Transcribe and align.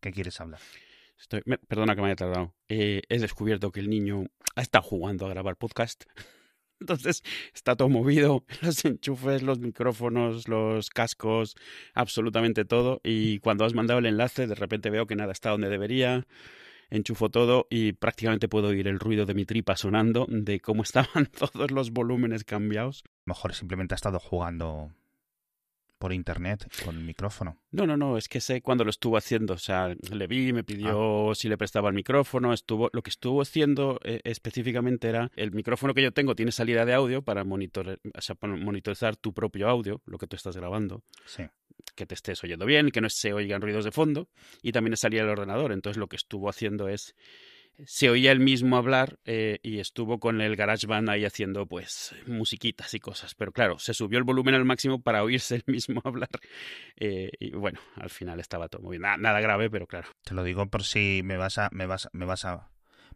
¿Qué 0.00 0.12
quieres 0.12 0.40
hablar? 0.40 0.60
Estoy, 1.18 1.42
me- 1.46 1.58
perdona 1.58 1.94
que 1.94 2.02
me 2.02 2.08
haya 2.08 2.16
tardado. 2.16 2.54
Eh, 2.68 3.02
he 3.08 3.18
descubierto 3.18 3.72
que 3.72 3.80
el 3.80 3.88
niño 3.88 4.26
ha 4.54 4.62
estado 4.62 4.82
jugando 4.84 5.26
a 5.26 5.30
grabar 5.30 5.56
podcast. 5.56 6.04
Entonces 6.80 7.22
está 7.54 7.74
todo 7.74 7.88
movido, 7.88 8.44
los 8.62 8.84
enchufes, 8.84 9.42
los 9.42 9.58
micrófonos, 9.60 10.46
los 10.46 10.90
cascos, 10.90 11.56
absolutamente 11.94 12.64
todo. 12.66 13.00
Y 13.02 13.38
cuando 13.38 13.64
has 13.64 13.72
mandado 13.74 13.98
el 14.00 14.06
enlace, 14.06 14.46
de 14.46 14.54
repente 14.54 14.90
veo 14.90 15.06
que 15.06 15.16
nada 15.16 15.32
está 15.32 15.50
donde 15.50 15.70
debería. 15.70 16.26
Enchufo 16.90 17.30
todo 17.30 17.66
y 17.68 17.92
prácticamente 17.94 18.46
puedo 18.46 18.68
oír 18.68 18.86
el 18.86 19.00
ruido 19.00 19.26
de 19.26 19.34
mi 19.34 19.44
tripa 19.44 19.74
sonando, 19.76 20.26
de 20.28 20.60
cómo 20.60 20.82
estaban 20.84 21.26
todos 21.26 21.70
los 21.70 21.90
volúmenes 21.90 22.44
cambiados. 22.44 23.02
A 23.06 23.08
lo 23.26 23.34
mejor 23.34 23.54
simplemente 23.54 23.94
ha 23.94 23.96
estado 23.96 24.20
jugando 24.20 24.92
por 25.98 26.12
internet 26.12 26.66
con 26.84 27.04
micrófono. 27.06 27.58
No, 27.70 27.86
no, 27.86 27.96
no, 27.96 28.18
es 28.18 28.28
que 28.28 28.40
sé 28.40 28.60
cuándo 28.62 28.84
lo 28.84 28.90
estuvo 28.90 29.16
haciendo. 29.16 29.54
O 29.54 29.58
sea, 29.58 29.94
le 30.10 30.26
vi, 30.26 30.52
me 30.52 30.62
pidió 30.64 31.32
si 31.34 31.48
le 31.48 31.56
prestaba 31.56 31.88
el 31.88 31.94
micrófono. 31.94 32.52
Estuvo, 32.52 32.90
lo 32.92 33.02
que 33.02 33.10
estuvo 33.10 33.40
haciendo 33.42 33.98
eh, 34.04 34.20
específicamente 34.24 35.08
era 35.08 35.30
el 35.36 35.52
micrófono 35.52 35.94
que 35.94 36.02
yo 36.02 36.12
tengo 36.12 36.34
tiene 36.34 36.52
salida 36.52 36.84
de 36.84 36.94
audio 36.94 37.22
para 37.22 37.44
monitore- 37.44 37.98
o 38.16 38.20
sea, 38.20 38.34
para 38.34 38.54
monitorizar 38.56 39.16
tu 39.16 39.32
propio 39.32 39.68
audio, 39.68 40.02
lo 40.06 40.18
que 40.18 40.26
tú 40.26 40.36
estás 40.36 40.56
grabando, 40.56 41.02
Sí. 41.24 41.44
que 41.94 42.06
te 42.06 42.14
estés 42.14 42.42
oyendo 42.44 42.66
bien, 42.66 42.90
que 42.90 43.00
no 43.00 43.08
se 43.08 43.32
oigan 43.32 43.60
ruidos 43.62 43.84
de 43.84 43.92
fondo, 43.92 44.28
y 44.62 44.72
también 44.72 44.92
es 44.94 45.00
salida 45.00 45.22
del 45.22 45.30
ordenador. 45.30 45.72
Entonces 45.72 45.98
lo 45.98 46.08
que 46.08 46.16
estuvo 46.16 46.48
haciendo 46.48 46.88
es 46.88 47.14
se 47.84 48.08
oía 48.10 48.32
el 48.32 48.40
mismo 48.40 48.76
hablar 48.76 49.18
eh, 49.24 49.58
y 49.62 49.80
estuvo 49.80 50.18
con 50.18 50.40
el 50.40 50.56
GarageBand 50.56 51.10
ahí 51.10 51.24
haciendo 51.24 51.66
pues 51.66 52.14
musiquitas 52.26 52.94
y 52.94 53.00
cosas. 53.00 53.34
Pero 53.34 53.52
claro, 53.52 53.78
se 53.78 53.92
subió 53.94 54.18
el 54.18 54.24
volumen 54.24 54.54
al 54.54 54.64
máximo 54.64 55.02
para 55.02 55.22
oírse 55.22 55.56
el 55.56 55.64
mismo 55.66 56.00
hablar. 56.04 56.30
Eh, 56.96 57.30
y 57.38 57.50
bueno, 57.50 57.80
al 57.96 58.10
final 58.10 58.40
estaba 58.40 58.68
todo 58.68 58.82
muy 58.82 58.92
bien. 58.92 59.02
Na- 59.02 59.16
nada 59.16 59.40
grave, 59.40 59.68
pero 59.70 59.86
claro. 59.86 60.08
Te 60.24 60.34
lo 60.34 60.42
digo 60.44 60.66
por 60.66 60.84
si 60.84 61.20
me 61.24 61.36
vas 61.36 61.58
a, 61.58 61.68
me 61.72 61.86
vas, 61.86 62.08
me 62.12 62.24
vas 62.24 62.44
a, 62.44 62.70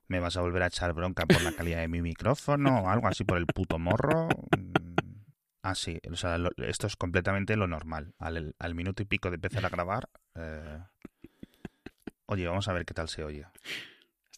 me 0.09 0.21
vas 0.21 0.37
a 0.37 0.41
volver 0.43 0.63
a 0.63 0.67
echar 0.67 0.93
bronca 0.93 1.25
por 1.27 1.43
la 1.43 1.53
calidad 1.53 1.79
de 1.81 1.89
mi 1.89 2.03
micrófono 2.03 2.81
o 2.83 2.89
algo 2.91 3.09
así 3.09 3.25
por 3.25 3.39
el 3.39 3.47
puto 3.47 3.79
morro. 3.79 4.29
Mm, 4.59 4.91
Ah, 5.63 5.75
sí, 5.75 5.99
o 6.11 6.17
sea, 6.17 6.39
lo- 6.39 6.51
esto 6.57 6.87
es 6.87 6.97
completamente 6.97 7.55
lo 7.55 7.67
normal. 7.67 8.15
Al, 8.19 8.55
al 8.59 8.75
minuto 8.75 9.03
y 9.03 9.07
pico 9.07 9.29
de 9.31 9.35
empezar 9.35 9.67
a 9.67 9.69
grabar, 9.69 10.09
eh, 10.35 10.79
oye, 12.27 12.47
vamos 12.47 12.67
a 12.69 12.73
ver 12.73 12.87
qué 12.87 12.95
tal 12.95 13.09
se 13.09 13.25
oye. 13.25 13.45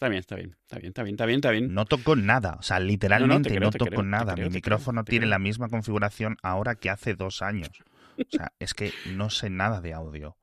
Está 0.02 0.08
bien, 0.08 0.18
está 0.18 0.34
bien, 0.34 0.56
está 0.60 0.78
bien, 0.78 0.88
está 0.88 1.02
bien, 1.04 1.14
está 1.14 1.26
bien, 1.26 1.36
está 1.36 1.50
bien. 1.52 1.74
No 1.74 1.84
toco 1.84 2.16
nada, 2.16 2.56
o 2.58 2.62
sea, 2.62 2.80
literalmente 2.80 3.50
no, 3.50 3.56
creo, 3.56 3.70
te 3.70 3.78
toco 3.78 3.90
creo, 3.90 4.02
nada. 4.02 4.34
creo, 4.34 4.48
Mi 4.48 4.54
micrófono 4.54 5.04
tiene 5.04 5.26
la 5.26 5.38
misma 5.38 5.68
configuración 5.68 6.38
ahora 6.42 6.74
que 6.74 6.90
hace 6.90 7.14
dos 7.14 7.40
años. 7.40 7.70
O 8.18 8.24
sea, 8.28 8.52
es 8.58 8.74
que 8.74 8.92
no 9.14 9.30
sé 9.30 9.48
nada 9.48 9.80
de 9.80 9.92
audio. 9.92 10.36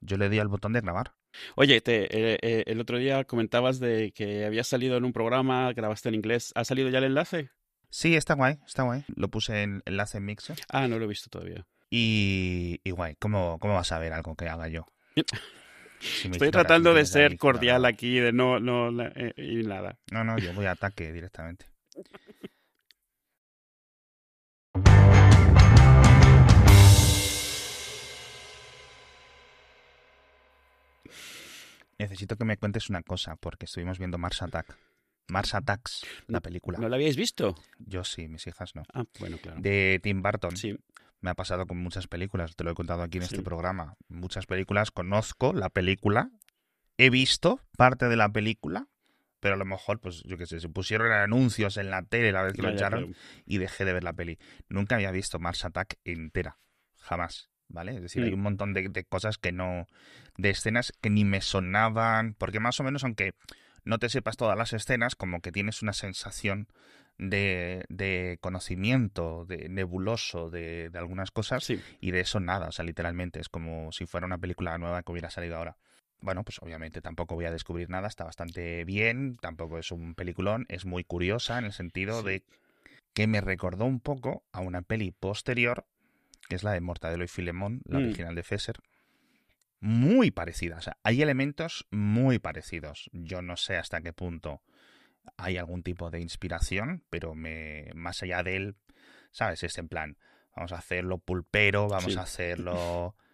Yo 0.00 0.16
le 0.16 0.28
di 0.28 0.38
al 0.38 0.46
botón 0.46 0.74
de 0.74 0.80
grabar. 0.80 1.14
Oye, 1.56 1.80
te, 1.80 2.04
eh, 2.04 2.38
eh, 2.40 2.62
el 2.68 2.80
otro 2.80 2.98
día 2.98 3.24
comentabas 3.24 3.80
de 3.80 4.12
que 4.12 4.44
habías 4.44 4.68
salido 4.68 4.96
en 4.96 5.04
un 5.04 5.12
programa, 5.12 5.72
grabaste 5.72 6.10
en 6.10 6.14
inglés. 6.14 6.52
¿Ha 6.54 6.64
salido 6.64 6.88
ya 6.88 6.98
el 6.98 7.04
enlace? 7.04 7.50
Sí, 7.90 8.14
está 8.14 8.34
guay, 8.34 8.60
está 8.64 8.84
guay. 8.84 9.04
Lo 9.08 9.26
puse 9.26 9.64
en 9.64 9.82
enlace 9.86 10.18
en 10.18 10.24
Mixer. 10.24 10.56
Ah, 10.68 10.86
no 10.86 11.00
lo 11.00 11.06
he 11.06 11.08
visto 11.08 11.28
todavía. 11.30 11.66
Y, 11.90 12.80
y 12.84 12.92
guay, 12.92 13.16
¿cómo, 13.18 13.58
¿cómo 13.58 13.74
vas 13.74 13.90
a 13.90 13.98
ver 13.98 14.12
algo 14.12 14.36
que 14.36 14.48
haga 14.48 14.68
yo? 14.68 14.86
Si 16.00 16.28
Estoy 16.28 16.50
tratando 16.50 16.94
de 16.94 17.04
ser 17.06 17.36
cordial 17.36 17.84
aquí, 17.84 18.18
de 18.18 18.32
no, 18.32 18.60
no, 18.60 18.90
la- 18.90 19.12
eh, 19.14 19.32
y 19.36 19.56
nada. 19.66 19.98
No, 20.12 20.24
no, 20.24 20.38
yo 20.38 20.52
voy 20.52 20.66
a 20.66 20.72
ataque 20.72 21.12
directamente. 21.12 21.66
Necesito 31.98 32.36
que 32.36 32.44
me 32.44 32.56
cuentes 32.56 32.88
una 32.90 33.02
cosa, 33.02 33.36
porque 33.36 33.64
estuvimos 33.66 33.98
viendo 33.98 34.18
Mars 34.18 34.42
Attack. 34.42 34.76
Mars 35.28 35.54
Attacks, 35.54 36.06
la 36.26 36.40
película. 36.40 36.78
¿No 36.78 36.88
lo 36.88 36.94
habíais 36.94 37.16
visto? 37.16 37.54
Yo 37.78 38.04
sí, 38.04 38.28
mis 38.28 38.46
hijas 38.46 38.74
no. 38.74 38.84
Ah, 38.94 39.04
bueno, 39.18 39.36
claro. 39.38 39.60
De 39.60 40.00
Tim 40.02 40.22
Burton. 40.22 40.56
Sí, 40.56 40.78
Me 41.20 41.30
ha 41.30 41.34
pasado 41.34 41.66
con 41.66 41.78
muchas 41.78 42.06
películas, 42.06 42.54
te 42.54 42.64
lo 42.64 42.70
he 42.70 42.74
contado 42.74 43.02
aquí 43.02 43.18
en 43.18 43.24
Sí. 43.24 43.34
este 43.34 43.42
programa. 43.42 43.94
Muchas 44.08 44.46
películas, 44.46 44.90
conozco 44.90 45.52
la 45.52 45.68
película, 45.68 46.30
he 46.96 47.10
visto 47.10 47.60
parte 47.76 48.08
de 48.08 48.16
la 48.16 48.28
película, 48.28 48.86
pero 49.40 49.54
a 49.54 49.58
lo 49.58 49.64
mejor, 49.64 50.00
pues 50.00 50.22
yo 50.24 50.36
qué 50.36 50.46
sé, 50.46 50.60
se 50.60 50.68
pusieron 50.68 51.10
anuncios 51.12 51.76
en 51.76 51.90
la 51.90 52.02
tele 52.02 52.32
la 52.32 52.42
vez 52.42 52.52
que 52.54 52.62
ya, 52.62 52.68
lo 52.68 52.74
echaron 52.74 53.16
y 53.46 53.58
dejé 53.58 53.84
de 53.84 53.92
ver 53.92 54.04
la 54.04 54.12
peli. 54.12 54.38
Nunca 54.68 54.94
había 54.96 55.10
visto 55.10 55.38
Mars 55.38 55.64
Attack 55.64 55.96
entera, 56.04 56.58
jamás, 56.96 57.50
¿vale? 57.68 57.96
Es 57.96 58.02
decir, 58.02 58.22
hay 58.24 58.30
Mm. 58.30 58.34
un 58.34 58.40
montón 58.42 58.72
de, 58.74 58.88
de 58.88 59.04
cosas 59.04 59.38
que 59.38 59.52
no, 59.52 59.86
de 60.36 60.50
escenas 60.50 60.92
que 61.00 61.10
ni 61.10 61.24
me 61.24 61.40
sonaban, 61.40 62.34
porque 62.34 62.60
más 62.60 62.78
o 62.80 62.84
menos, 62.84 63.02
aunque 63.04 63.32
no 63.84 63.98
te 63.98 64.08
sepas 64.08 64.36
todas 64.36 64.56
las 64.58 64.72
escenas, 64.72 65.14
como 65.16 65.40
que 65.40 65.50
tienes 65.52 65.82
una 65.82 65.92
sensación 65.92 66.68
de, 67.18 67.84
de 67.88 68.38
conocimiento, 68.40 69.44
de 69.44 69.68
nebuloso 69.68 70.50
de, 70.50 70.88
de 70.90 70.98
algunas 70.98 71.30
cosas, 71.30 71.64
Sí, 71.64 71.80
y 72.00 72.12
de 72.12 72.20
eso 72.20 72.40
nada, 72.40 72.68
o 72.68 72.72
sea, 72.72 72.84
literalmente 72.84 73.40
es 73.40 73.48
como 73.48 73.92
si 73.92 74.06
fuera 74.06 74.26
una 74.26 74.38
película 74.38 74.78
nueva 74.78 75.02
que 75.02 75.12
hubiera 75.12 75.30
salido 75.30 75.56
ahora. 75.56 75.76
Bueno, 76.20 76.42
pues 76.44 76.58
obviamente 76.60 77.00
tampoco 77.00 77.34
voy 77.36 77.44
a 77.44 77.52
descubrir 77.52 77.90
nada, 77.90 78.08
está 78.08 78.24
bastante 78.24 78.84
bien, 78.84 79.36
tampoco 79.36 79.78
es 79.78 79.92
un 79.92 80.14
peliculón, 80.14 80.66
es 80.68 80.84
muy 80.84 81.04
curiosa 81.04 81.58
en 81.58 81.64
el 81.64 81.72
sentido 81.72 82.20
Sí. 82.22 82.26
de 82.26 82.42
que 83.14 83.26
me 83.26 83.40
recordó 83.40 83.84
un 83.84 84.00
poco 84.00 84.44
a 84.52 84.60
una 84.60 84.82
peli 84.82 85.10
posterior, 85.12 85.84
que 86.48 86.56
es 86.56 86.62
la 86.62 86.72
de 86.72 86.80
Mortadelo 86.80 87.24
y 87.24 87.28
Filemón, 87.28 87.82
la 87.84 87.98
Mm. 87.98 88.04
original 88.04 88.34
de 88.34 88.42
Fesser. 88.42 88.76
Muy 89.80 90.32
parecida, 90.32 90.76
o 90.78 90.80
sea, 90.80 90.96
hay 91.04 91.22
elementos 91.22 91.86
muy 91.90 92.40
parecidos. 92.40 93.08
Yo 93.12 93.42
no 93.42 93.56
sé 93.56 93.76
hasta 93.76 94.00
qué 94.00 94.12
punto 94.12 94.60
hay 95.36 95.56
algún 95.56 95.82
tipo 95.82 96.10
de 96.10 96.20
inspiración, 96.20 97.04
pero 97.10 97.34
me 97.34 97.90
más 97.94 98.22
allá 98.22 98.42
de 98.42 98.56
él, 98.56 98.76
¿sabes? 99.30 99.62
Es 99.62 99.78
en 99.78 99.88
plan, 99.88 100.16
vamos 100.56 100.72
a 100.72 100.78
hacerlo 100.78 101.18
pulpero, 101.18 101.88
vamos 101.88 102.12
Sí. 102.12 102.18
a 102.18 102.22
hacerlo 102.22 103.14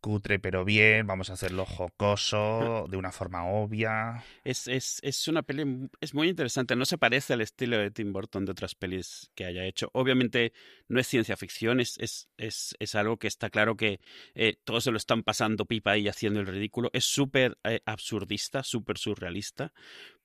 cutre 0.00 0.38
pero 0.38 0.64
bien, 0.64 1.04
vamos 1.08 1.30
a 1.30 1.32
hacerlo 1.32 1.64
jocoso, 1.66 2.86
de 2.88 2.96
una 2.96 3.10
forma 3.10 3.44
obvia. 3.44 4.22
es, 4.44 4.68
es, 4.68 5.00
es 5.02 5.26
una 5.26 5.42
peli, 5.42 5.88
es 6.00 6.14
muy 6.14 6.28
interesante. 6.28 6.76
No 6.76 6.84
se 6.84 6.96
parece 6.96 7.32
al 7.32 7.40
estilo 7.40 7.76
de 7.76 7.90
Tim 7.90 8.12
Burton 8.12 8.44
de 8.44 8.52
otras 8.52 8.76
pelis 8.76 9.32
que 9.34 9.46
haya 9.46 9.64
hecho. 9.64 9.90
Obviamente 9.94 10.52
no 10.86 11.00
es 11.00 11.08
ciencia 11.08 11.36
ficción, 11.36 11.80
es, 11.80 11.98
es, 11.98 12.28
es, 12.36 12.76
es 12.78 12.94
algo 12.94 13.16
que 13.16 13.26
está 13.26 13.50
claro 13.50 13.76
que 13.76 13.98
eh, 14.36 14.56
todos 14.62 14.84
se 14.84 14.92
lo 14.92 14.96
están 14.96 15.24
pasando 15.24 15.64
pipa 15.64 15.96
y 15.98 16.06
haciendo 16.06 16.38
el 16.38 16.46
ridículo. 16.46 16.88
Es 16.92 17.04
súper 17.06 17.58
eh, 17.64 17.80
absurdista, 17.84 18.62
súper 18.62 18.98
surrealista, 18.98 19.72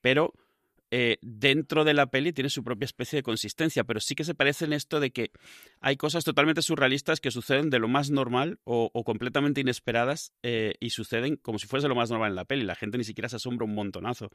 pero 0.00 0.32
eh, 0.94 1.16
dentro 1.22 1.84
de 1.84 1.94
la 1.94 2.10
peli 2.10 2.34
tiene 2.34 2.50
su 2.50 2.62
propia 2.62 2.84
especie 2.84 3.16
de 3.16 3.22
consistencia, 3.22 3.82
pero 3.84 3.98
sí 3.98 4.14
que 4.14 4.24
se 4.24 4.34
parece 4.34 4.66
en 4.66 4.74
esto 4.74 5.00
de 5.00 5.10
que 5.10 5.30
hay 5.80 5.96
cosas 5.96 6.22
totalmente 6.22 6.60
surrealistas 6.60 7.18
que 7.18 7.30
suceden 7.30 7.70
de 7.70 7.78
lo 7.78 7.88
más 7.88 8.10
normal 8.10 8.58
o, 8.64 8.90
o 8.92 9.02
completamente 9.02 9.62
inesperadas 9.62 10.34
eh, 10.42 10.74
y 10.80 10.90
suceden 10.90 11.36
como 11.36 11.58
si 11.58 11.66
fuese 11.66 11.88
lo 11.88 11.94
más 11.94 12.10
normal 12.10 12.30
en 12.32 12.36
la 12.36 12.44
peli. 12.44 12.64
La 12.64 12.74
gente 12.74 12.98
ni 12.98 13.04
siquiera 13.04 13.30
se 13.30 13.36
asombra 13.36 13.64
un 13.64 13.74
montonazo. 13.74 14.30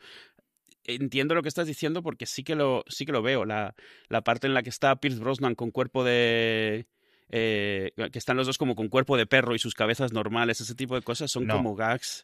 Entiendo 0.84 1.36
lo 1.36 1.44
que 1.44 1.50
estás 1.50 1.68
diciendo 1.68 2.02
porque 2.02 2.26
sí 2.26 2.44
que 2.44 2.56
lo, 2.56 2.84
sí 2.88 3.06
que 3.06 3.12
lo 3.12 3.22
veo. 3.22 3.46
La, 3.46 3.76
la 4.10 4.22
parte 4.24 4.48
en 4.48 4.54
la 4.54 4.64
que 4.64 4.70
está 4.70 4.96
Pierce 4.96 5.20
Brosnan 5.20 5.54
con 5.54 5.70
cuerpo 5.70 6.04
de... 6.04 6.88
eh, 7.30 7.92
que 8.12 8.18
están 8.20 8.38
los 8.38 8.48
dos 8.48 8.58
como 8.58 8.74
con 8.76 8.88
cuerpo 8.88 9.16
de 9.18 9.26
perro 9.28 9.54
y 9.54 9.60
sus 9.60 9.74
cabezas 9.76 10.14
normales, 10.14 10.62
ese 10.62 10.76
tipo 10.76 10.96
de 10.96 11.02
cosas 11.02 11.30
son 11.30 11.46
No. 11.46 11.56
como 11.58 11.76
gags. 11.76 12.24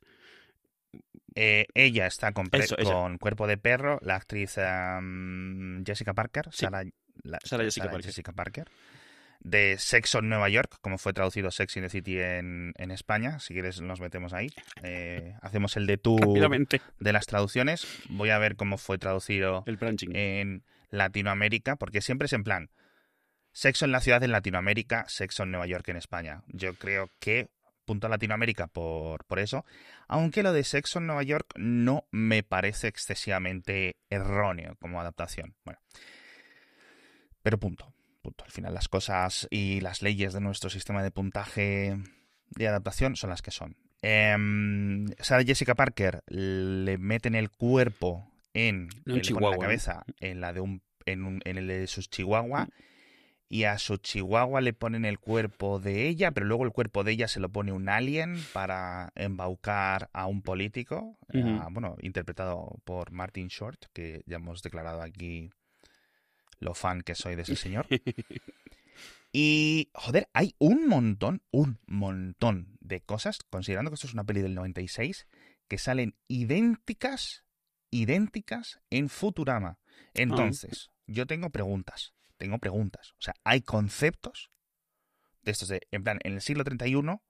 Eh, 1.36 1.66
ella 1.74 2.06
está 2.08 2.32
con, 2.32 2.50
Eso, 2.52 2.76
cuerpo 3.20 3.48
de 3.48 3.58
perro, 3.58 4.00
la 4.02 4.16
actriz 4.16 4.56
Jessica 5.86 6.14
Parker, 6.14 6.50
Sí. 6.52 6.66
La- 7.24 7.40
Jessica 7.44 7.86
Parker. 7.90 8.06
Jessica 8.06 8.32
Parker, 8.32 8.68
de 9.40 9.78
Sex 9.78 10.16
on 10.16 10.30
Nueva 10.30 10.50
York, 10.50 10.78
como 10.82 10.98
fue 10.98 11.14
traducido 11.14 11.52
Sex 11.52 11.78
in 11.78 11.84
the 11.84 11.90
City 11.90 12.20
en, 12.20 12.74
en 12.78 12.92
España. 12.92 13.40
Si 13.40 13.54
quieres, 13.54 13.82
nos 13.82 14.00
metemos 14.00 14.34
ahí. 14.34 14.52
Eh, 14.84 15.36
hacemos 15.42 15.76
el 15.78 15.86
de 15.86 15.98
tú 15.98 16.18
de 17.00 17.14
las 17.14 17.26
traducciones. 17.26 17.86
Voy 18.10 18.30
a 18.30 18.38
ver 18.40 18.56
cómo 18.56 18.78
fue 18.78 18.98
traducido 18.98 19.64
El 19.68 19.78
en 20.14 20.64
Latinoamérica, 20.90 21.76
porque 21.76 22.02
siempre 22.02 22.26
es 22.28 22.34
en 22.34 22.44
plan 22.44 22.70
sexo 23.52 23.86
en 23.86 23.92
la 23.92 24.00
ciudad 24.00 24.24
en 24.24 24.32
Latinoamérica, 24.32 25.06
sexo 25.08 25.44
en 25.44 25.52
Nueva 25.52 25.68
York 25.68 25.88
en 25.90 25.98
España. 25.98 26.42
Yo 26.48 26.74
creo 26.74 27.10
que 27.20 27.48
punto 27.86 28.08
a 28.08 28.10
Latinoamérica 28.10 28.68
por, 28.68 29.26
por 29.26 29.40
eso, 29.40 29.66
aunque 30.08 30.44
lo 30.44 30.54
de 30.54 30.64
sexo 30.64 31.00
en 31.00 31.08
Nueva 31.08 31.24
York 31.24 31.54
no 31.58 32.06
me 32.12 32.44
parece 32.44 32.88
excesivamente 32.88 33.98
erróneo 34.10 34.76
como 34.80 35.00
adaptación. 35.02 35.56
Bueno, 35.66 35.80
pero 37.42 37.60
punto, 37.60 37.94
punto. 38.22 38.44
Al 38.46 38.52
final 38.52 38.74
las 38.74 38.88
cosas 38.88 39.48
y 39.52 39.82
las 39.82 40.02
leyes 40.02 40.34
de 40.34 40.42
nuestro 40.42 40.70
sistema 40.70 41.04
de 41.04 41.12
puntaje 41.12 41.98
de 42.52 42.68
adaptación 42.68 43.16
son 43.16 43.30
las 43.32 43.42
que 43.42 43.52
son. 43.52 43.76
Em, 44.02 45.08
Sarah 45.20 45.44
Jessica 45.44 45.76
Parker 45.76 46.24
le 46.28 46.98
meten 46.98 47.36
el 47.36 47.50
cuerpo 47.50 48.30
en, 48.54 48.90
No, 49.06 49.16
el- 49.16 49.22
chihuahua, 49.22 49.52
la 49.52 49.58
cabeza 49.58 50.04
en 50.20 50.42
la 50.42 50.54
de 50.54 50.60
un 50.62 50.82
en, 51.06 51.26
un- 51.26 51.42
en 51.44 51.58
el 51.58 51.68
de 51.68 51.88
sus 51.88 52.10
chihuahua 52.10 52.70
y 53.54 53.66
a 53.66 53.78
su 53.78 53.98
chihuahua 53.98 54.62
le 54.62 54.74
ponen 54.74 55.06
el 55.06 55.20
cuerpo 55.20 55.78
de 55.78 56.08
ella, 56.08 56.32
pero 56.32 56.48
luego 56.48 56.66
el 56.66 56.72
cuerpo 56.72 57.04
de 57.04 57.12
ella 57.12 57.28
se 57.28 57.40
lo 57.40 57.50
pone 57.50 57.72
un 57.72 57.88
alien 57.88 58.44
para 58.52 59.12
embaucar 59.14 60.10
a 60.12 60.26
un 60.26 60.42
político, 60.42 61.20
ah, 61.36 61.68
bueno, 61.70 61.96
interpretado 62.02 62.80
por 62.84 63.12
Martin 63.12 63.50
Short, 63.50 63.86
que 63.94 64.24
ya 64.26 64.38
hemos 64.38 64.64
declarado 64.64 65.04
aquí 65.04 65.52
lo 66.58 66.74
fan 66.74 67.02
que 67.02 67.14
soy 67.14 67.36
de 67.36 67.44
ese 67.44 67.56
señor. 67.56 67.86
Y, 69.36 69.90
joder, 69.96 70.30
hay 70.34 70.54
un 70.60 70.88
montón, 70.88 71.42
un 71.50 71.80
montón 71.88 72.78
de 72.82 73.02
cosas, 73.02 73.40
considerando 73.50 73.90
que 73.90 73.96
esto 73.96 74.06
es 74.06 74.14
una 74.14 74.26
peli 74.26 74.42
del 74.42 74.54
96, 74.54 75.26
que 75.68 75.80
salen 75.80 76.16
idénticas, 76.28 77.44
idénticas 77.90 78.80
en 78.92 79.10
Futurama. 79.10 79.80
Entonces, 80.14 80.92
yo 81.08 81.26
tengo 81.26 81.50
preguntas, 81.50 82.14
tengo 82.44 82.60
preguntas. 82.60 83.14
O 83.14 83.22
sea, 83.22 83.36
hay 83.46 83.62
conceptos 83.62 84.52
de 85.44 85.52
estos 85.54 85.70
de, 85.70 85.88
en 85.92 86.04
plan, 86.04 86.20
en 86.26 86.34
el 86.34 86.42
siglo 86.42 86.66
31, 86.66 87.24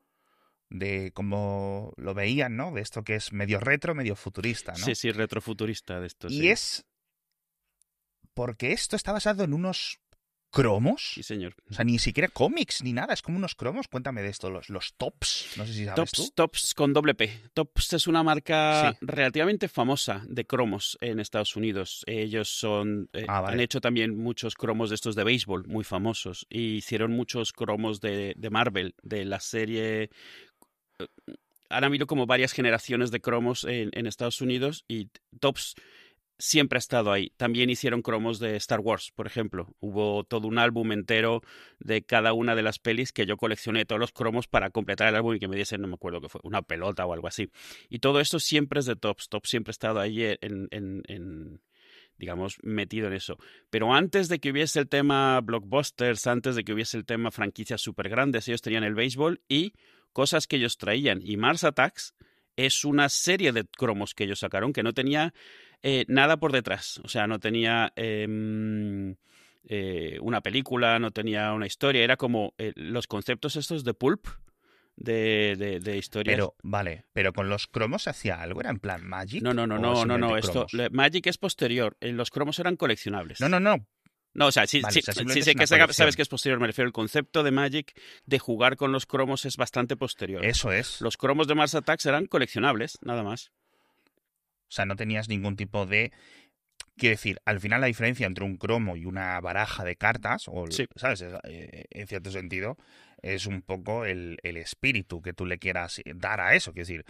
de 0.72 1.12
cómo 1.14 1.94
lo 1.98 2.16
veían, 2.16 2.56
¿no? 2.58 2.72
De 2.72 2.82
esto 2.82 3.04
que 3.04 3.14
es 3.14 3.32
medio 3.32 3.60
retro, 3.60 3.94
medio 3.94 4.16
futurista, 4.16 4.72
¿no? 4.72 4.84
Sí, 4.84 4.96
sí, 4.96 5.12
retrofuturista 5.12 6.00
de 6.00 6.08
esto. 6.08 6.30
y 6.30 6.40
sí. 6.40 6.50
es 6.50 6.88
porque 8.34 8.72
esto 8.72 8.96
está 8.96 9.12
basado 9.12 9.44
en 9.44 9.54
unos 9.54 10.00
cromos. 10.54 11.12
Sí, 11.16 11.24
señor. 11.24 11.56
O 11.70 11.74
sea, 11.74 11.84
ni 11.84 11.98
siquiera 12.00 12.28
cómics 12.30 12.84
ni 12.84 12.94
nada, 12.94 13.14
es 13.14 13.22
como 13.22 13.38
unos 13.38 13.56
cromos. 13.56 13.88
Cuéntame 13.88 14.22
de 14.22 14.30
esto, 14.30 14.50
los, 14.52 14.70
los 14.70 14.94
tops. 14.94 15.54
No 15.58 15.66
sé 15.66 15.74
si 15.74 15.86
sabes 15.86 16.12
tú. 16.12 16.22
Tops, 16.22 16.34
Tops 16.36 16.74
con 16.76 16.94
doble 16.94 17.16
P. 17.16 17.30
Tops 17.54 17.94
es 17.94 18.08
una 18.08 18.22
marca 18.24 18.92
Sí. 18.92 18.98
relativamente 19.02 19.68
famosa 19.68 20.24
de 20.28 20.46
cromos 20.46 20.98
en 21.02 21.20
Estados 21.20 21.56
Unidos. 21.56 22.04
Ellos 22.06 22.48
son 22.50 23.10
eh, 23.14 23.26
Ah, 23.28 23.42
vale. 23.42 23.56
han 23.56 23.60
hecho 23.62 23.82
también 23.82 24.16
muchos 24.18 24.54
cromos 24.56 24.90
de 24.90 24.96
estos 24.96 25.16
de 25.16 25.24
béisbol 25.24 25.66
muy 25.68 25.84
famosos 25.84 26.46
y 26.50 26.76
hicieron 26.76 27.12
muchos 27.12 27.52
cromos 27.52 28.00
de, 28.00 28.34
de 28.38 28.50
Marvel, 28.52 28.94
de 29.02 29.26
la 29.26 29.40
serie. 29.40 30.10
eh, 31.00 31.06
Han 31.70 31.84
habido 31.84 32.06
como 32.06 32.28
varias 32.28 32.52
generaciones 32.54 33.10
de 33.10 33.20
cromos 33.20 33.64
en, 33.64 33.90
en 33.94 34.06
Estados 34.06 34.42
Unidos 34.42 34.86
y 34.88 35.10
Tops 35.40 35.74
siempre 36.38 36.78
ha 36.78 36.80
estado 36.80 37.12
ahí. 37.12 37.32
También 37.38 37.70
hicieron 37.70 38.02
cromos 38.02 38.40
de 38.40 38.56
Star 38.58 38.80
Wars, 38.80 39.12
por 39.16 39.28
ejemplo. 39.28 39.76
Hubo 39.80 40.24
todo 40.24 40.48
un 40.48 40.58
álbum 40.58 40.92
entero 40.92 41.42
de 41.80 42.04
cada 42.04 42.34
una 42.34 42.56
de 42.56 42.64
las 42.64 42.80
pelis 42.80 43.12
que 43.12 43.26
yo 43.26 43.38
coleccioné 43.38 43.86
todos 43.86 44.00
los 44.00 44.12
cromos 44.12 44.48
para 44.48 44.70
completar 44.70 45.08
el 45.08 45.16
álbum 45.16 45.36
y 45.36 45.40
que 45.40 45.48
me 45.48 45.56
diesen, 45.56 45.82
no 45.82 45.88
me 45.88 45.96
acuerdo 45.96 46.22
qué 46.22 46.30
fue, 46.30 46.42
una 46.44 46.62
pelota 46.62 47.06
o 47.06 47.14
algo 47.14 47.28
así. 47.28 47.50
Y 47.90 48.00
todo 48.00 48.20
esto 48.20 48.40
siempre 48.40 48.80
es 48.80 48.86
de 48.86 48.96
Tops. 48.96 49.30
Tops 49.30 49.50
siempre 49.50 49.72
ha 49.72 49.74
estado 49.74 50.00
ahí 50.00 50.24
en, 50.42 50.68
en- 50.72 51.04
en, 51.08 51.62
digamos, 52.18 52.58
metido 52.62 53.08
en 53.08 53.14
eso. 53.14 53.38
Pero 53.70 53.94
antes 53.94 54.30
de 54.30 54.40
que 54.40 54.52
hubiese 54.52 54.80
el 54.80 54.90
tema 54.90 55.40
blockbusters, 55.42 56.28
antes 56.28 56.56
de 56.56 56.64
que 56.64 56.74
hubiese 56.74 56.98
el 56.98 57.06
tema 57.06 57.32
franquicias 57.32 57.82
súper 57.82 58.10
grandes, 58.10 58.48
ellos 58.48 58.62
tenían 58.62 58.84
el 58.84 58.96
béisbol 58.96 59.42
y 59.48 59.74
cosas 60.14 60.48
que 60.48 60.58
ellos 60.58 60.78
traían. 60.78 61.22
Y 61.24 61.38
Mars 61.38 61.64
Attacks 61.64 62.16
es 62.56 62.86
una 62.86 63.10
serie 63.10 63.52
de 63.52 63.66
cromos 63.66 64.14
que 64.14 64.26
ellos 64.26 64.40
sacaron 64.40 64.74
que 64.74 64.84
no 64.84 64.94
tenía 64.94 65.34
eh, 65.84 66.06
nada 66.08 66.38
por 66.38 66.52
detrás. 66.52 67.00
O 67.04 67.08
sea, 67.08 67.28
no 67.28 67.40
tenía 67.40 67.94
em, 67.96 69.16
eh, 69.66 70.18
una 70.22 70.42
película, 70.42 70.98
no 71.00 71.12
tenía 71.12 71.54
una 71.54 71.68
historia. 71.68 72.04
Era 72.04 72.18
como 72.18 72.54
eh, 72.58 72.74
los 72.76 73.06
conceptos 73.08 73.56
estos 73.56 73.84
de 73.84 73.94
pulp, 73.94 74.26
de, 74.96 75.56
de, 75.58 75.80
de 75.80 75.98
historias. 75.98 76.36
Pero, 76.36 76.56
vale, 76.64 77.06
pero 77.14 77.34
con 77.34 77.50
los 77.50 77.68
cromos 77.68 78.04
se 78.04 78.10
hacía 78.12 78.42
algo, 78.42 78.62
era 78.62 78.70
en 78.70 78.80
plan 78.80 79.06
Magic. 79.08 79.42
no, 79.44 79.54
no, 79.54 79.68
no, 79.68 79.78
no, 79.78 80.06
no, 80.06 80.18
no. 80.18 80.38
Esto, 80.38 80.68
le- 80.72 80.90
Magic 80.90 81.28
es 81.28 81.38
posterior. 81.38 81.98
Los 82.00 82.30
cromos 82.32 82.58
eran 82.60 82.76
coleccionables. 82.76 83.40
No, 83.42 83.50
no, 83.50 83.60
no. 83.60 83.86
No, 84.36 84.48
o 84.48 84.52
sea, 84.52 84.66
sí, 84.66 84.82
Vale, 84.82 84.94
sí, 84.94 85.00
o 85.00 85.04
sea, 85.04 85.14
sí 85.14 85.20
simplemente 85.20 85.44
sé 85.46 85.52
es 85.52 85.56
que 85.88 85.94
sabes 85.94 86.16
que 86.16 86.24
es 86.24 86.28
posterior. 86.28 86.60
Me 86.60 86.66
refiero 86.66 86.88
al 86.88 86.92
concepto 86.94 87.44
de 87.44 87.52
Magic 87.52 87.94
de 88.26 88.40
jugar 88.40 88.78
con 88.78 88.92
los 88.92 89.06
cromos 89.06 89.46
es 89.46 89.58
bastante 89.58 89.96
posterior. 89.96 90.44
Eso 90.44 90.72
es. 90.72 91.02
Los 91.02 91.18
cromos 91.18 91.48
de 91.48 91.54
Mars 91.54 91.76
Attacks 91.76 92.08
eran 92.08 92.26
coleccionables, 92.26 92.98
nada 93.04 93.22
más. 93.22 93.52
O 94.74 94.76
sea, 94.76 94.86
no 94.88 94.96
tenías 94.96 95.30
ningún 95.30 95.56
tipo 95.56 95.86
de. 95.86 96.12
Quiero 96.98 97.14
decir, 97.14 97.38
al 97.46 97.60
final 97.60 97.82
la 97.82 97.86
diferencia 97.88 98.26
entre 98.26 98.44
un 98.44 98.58
cromo 98.58 98.98
y 98.98 99.06
una 99.06 99.40
baraja 99.40 99.84
de 99.84 99.96
cartas, 99.98 100.46
o, 100.48 100.66
Sí. 100.72 100.88
¿sabes? 100.96 101.22
Es, 101.22 101.32
eh, 101.44 101.86
En 101.92 102.08
cierto 102.08 102.32
sentido, 102.32 102.76
es 103.22 103.46
un 103.46 103.62
poco 103.62 104.04
el, 104.06 104.40
el 104.42 104.58
espíritu 104.58 105.22
que 105.22 105.34
tú 105.34 105.46
le 105.46 105.60
quieras 105.60 106.02
dar 106.16 106.42
a 106.42 106.56
eso. 106.56 106.72
Quiero 106.74 106.88
decir, 106.88 107.06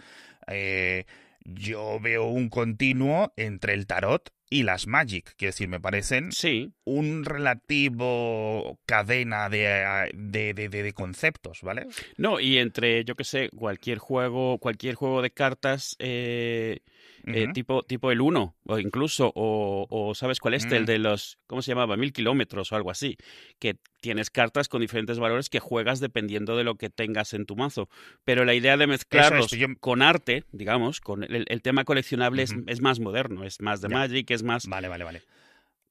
eh, 0.46 1.06
yo 1.46 1.98
veo 2.00 2.26
un 2.26 2.50
continuo 2.50 3.32
entre 3.38 3.72
el 3.72 3.86
tarot 3.86 4.30
y 4.50 4.62
las 4.62 4.86
Magic. 4.86 5.34
Quiero 5.36 5.52
decir, 5.52 5.68
me 5.68 5.80
parecen 5.80 6.32
Sí, 6.32 6.72
un 6.84 7.24
relativo 7.24 8.78
cadena 8.86 9.48
de, 9.48 10.10
de, 10.14 10.54
de- 10.54 10.68
de- 10.68 10.82
de 10.82 10.92
conceptos, 10.92 11.60
¿vale? 11.62 11.86
no, 12.16 12.40
y 12.40 12.58
entre, 12.58 13.04
yo 13.04 13.14
qué 13.16 13.24
sé, 13.24 13.48
cualquier 13.50 13.98
juego, 13.98 14.58
cualquier 14.58 14.94
juego 14.94 15.22
de 15.22 15.30
cartas, 15.30 15.96
eh, 15.98 16.80
eh, 17.26 17.48
tipo, 17.52 17.82
tipo 17.82 18.10
el 18.10 18.20
1, 18.20 18.56
o 18.66 18.78
incluso, 18.78 19.32
o, 19.34 19.86
o 19.88 20.14
¿sabes 20.14 20.40
cuál 20.40 20.54
es? 20.54 20.64
El 20.70 20.82
Mm. 20.82 20.86
de 20.86 20.98
los, 20.98 21.38
¿cómo 21.46 21.62
se 21.62 21.70
llamaba? 21.72 21.96
Mil 21.96 22.12
kilómetros 22.12 22.70
o 22.72 22.76
algo 22.76 22.90
así. 22.90 23.16
Que 23.58 23.76
tienes 24.00 24.30
cartas 24.30 24.68
con 24.68 24.80
diferentes 24.80 25.18
valores 25.18 25.48
que 25.48 25.60
juegas 25.60 26.00
dependiendo 26.00 26.56
de 26.56 26.64
lo 26.64 26.74
que 26.76 26.90
tengas 26.90 27.32
en 27.34 27.46
tu 27.46 27.56
mazo. 27.56 27.88
Pero 28.24 28.44
la 28.44 28.54
idea 28.54 28.76
de 28.76 28.86
mezclarlos 28.86 29.50
yo- 29.52 29.66
con 29.80 30.02
arte, 30.02 30.44
digamos, 30.52 31.00
con 31.00 31.22
el, 31.24 31.44
el 31.48 31.62
tema 31.62 31.84
coleccionable 31.84 32.42
es- 32.42 32.80
más 32.80 33.00
moderno, 33.00 33.44
es 33.44 33.60
más 33.60 33.80
de 33.80 33.88
Ya. 33.88 33.94
Magic, 33.94 34.30
es 34.30 34.42
más 34.42 34.66
Vale, 34.68 34.88
vale, 34.88 35.04
vale. 35.04 35.22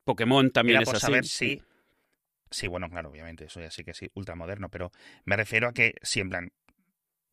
Pokémon 0.04 0.52
también 0.52 0.76
Era 0.78 0.84
es 0.84 0.88
por 0.90 0.96
así. 0.98 1.06
saber 1.06 1.26
si. 1.26 1.62
Sí, 2.52 2.68
bueno, 2.68 2.88
claro, 2.90 3.10
obviamente, 3.10 3.46
eso 3.46 3.60
ya 3.62 3.72
sí 3.72 3.84
que 3.84 3.94
sí, 3.96 4.10
ultramoderno, 4.14 4.70
pero 4.70 4.92
me 5.26 5.36
refiero 5.36 5.68
a 5.70 5.74
que 5.74 5.96
si 6.04 6.20
en 6.20 6.30
plan 6.30 6.52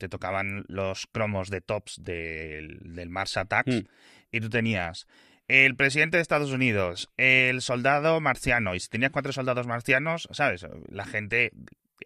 te 0.01 0.09
tocaban 0.09 0.65
los 0.67 1.07
cromos 1.07 1.51
de 1.51 1.61
tops 1.61 2.03
del, 2.03 2.79
del 2.95 3.11
Mars 3.11 3.37
Attacks 3.37 3.77
Mm. 3.77 3.87
y 4.33 4.41
tú 4.41 4.49
tenías 4.49 5.07
el 5.47 5.77
presidente 5.77 6.17
de 6.17 6.23
Estados 6.23 6.53
Unidos, 6.53 7.11
el 7.17 7.61
soldado 7.61 8.21
marciano, 8.21 8.75
y 8.75 8.81
si 8.81 8.89
tenías 8.89 9.11
cuatro 9.11 9.33
soldados 9.33 9.67
marcianos, 9.67 10.29
¿sabes? 10.31 10.65
La 10.89 11.05
gente, 11.05 11.51